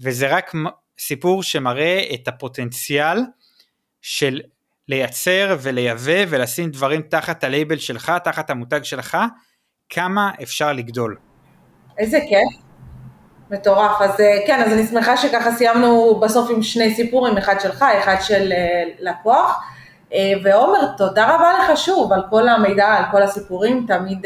[0.00, 0.52] וזה רק
[0.98, 3.18] סיפור שמראה את הפוטנציאל
[4.02, 4.40] של
[4.88, 9.18] לייצר ולייבא ולשים דברים תחת הלייבל שלך תחת המותג שלך
[9.88, 11.16] כמה אפשר לגדול.
[11.98, 12.62] איזה כיף.
[13.50, 17.84] מטורף, אז אה, כן, אז אני שמחה שככה סיימנו בסוף עם שני סיפורים, אחד שלך,
[17.98, 19.71] אחד של אה, לקוח.
[20.12, 24.18] אה, ועומר, תודה רבה לך שוב על כל המידע, על כל הסיפורים, תמיד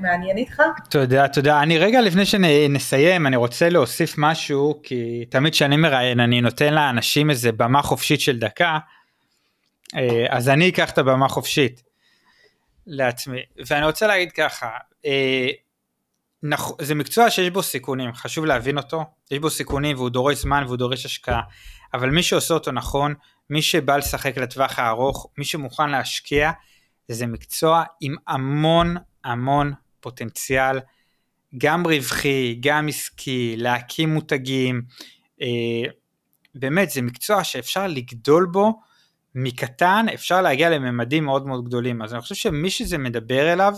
[0.00, 0.62] מעניין איתך.
[0.90, 1.62] תודה, תודה.
[1.62, 7.30] אני רגע לפני שנסיים, אני רוצה להוסיף משהו, כי תמיד כשאני מראיין, אני נותן לאנשים
[7.30, 8.78] איזה במה חופשית של דקה,
[10.28, 11.82] אז אני אקח את הבמה חופשית
[12.86, 13.40] לעצמי.
[13.66, 14.68] ואני רוצה להגיד ככה.
[16.80, 20.76] זה מקצוע שיש בו סיכונים, חשוב להבין אותו, יש בו סיכונים והוא דורש זמן והוא
[20.76, 21.40] דורש השקעה,
[21.94, 23.14] אבל מי שעושה אותו נכון,
[23.50, 26.50] מי שבא לשחק לטווח הארוך, מי שמוכן להשקיע,
[27.08, 30.78] זה מקצוע עם המון המון פוטנציאל,
[31.58, 34.82] גם רווחי, גם עסקי, להקים מותגים,
[35.42, 35.90] אה,
[36.54, 38.80] באמת זה מקצוע שאפשר לגדול בו
[39.34, 43.74] מקטן, אפשר להגיע לממדים מאוד מאוד גדולים, אז אני חושב שמי שזה מדבר אליו,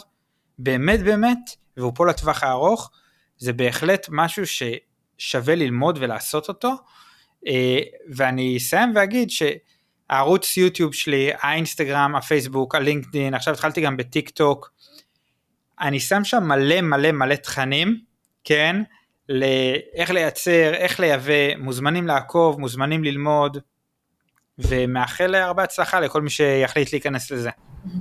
[0.58, 1.38] באמת באמת,
[1.76, 2.90] והוא פה לטווח הארוך,
[3.38, 6.74] זה בהחלט משהו ששווה ללמוד ולעשות אותו,
[8.14, 14.72] ואני אסיים ואגיד שהערוץ יוטיוב שלי, האינסטגרם, הפייסבוק, הלינקדאין, עכשיו התחלתי גם בטיק טוק,
[15.80, 18.00] אני שם שם מלא מלא מלא תכנים,
[18.44, 18.76] כן,
[19.28, 23.58] לאיך לייצר, איך לייבא, מוזמנים לעקוב, מוזמנים ללמוד,
[24.58, 27.50] ומאחל הרבה הצלחה לכל מי שיחליט להיכנס לזה.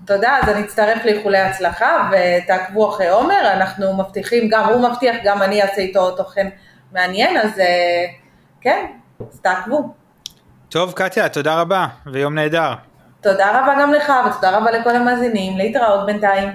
[0.06, 5.42] תודה, אז אני אצטרף לאיחולי הצלחה ותעקבו אחרי עומר, אנחנו מבטיחים, גם הוא מבטיח, גם
[5.42, 6.50] אני אעשה איתו תוכן
[6.92, 8.06] מעניין, אז אה,
[8.62, 8.86] כן,
[9.20, 9.94] אז תעקבו.
[10.70, 12.74] טוב, קטיה, תודה רבה, ויום נהדר.
[13.22, 16.50] תודה רבה גם לך, ותודה רבה לכל המאזינים, להתראות בינתיים.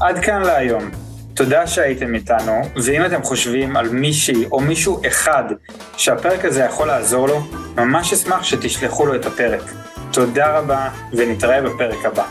[0.00, 0.90] עד כאן להיום.
[1.36, 5.44] תודה שהייתם איתנו, ואם אתם חושבים על מישהי או מישהו אחד
[5.96, 7.40] שהפרק הזה יכול לעזור לו,
[7.76, 9.62] ממש אשמח שתשלחו לו את הפרק.
[10.12, 12.24] תודה רבה, ונתראה בפרק הבא.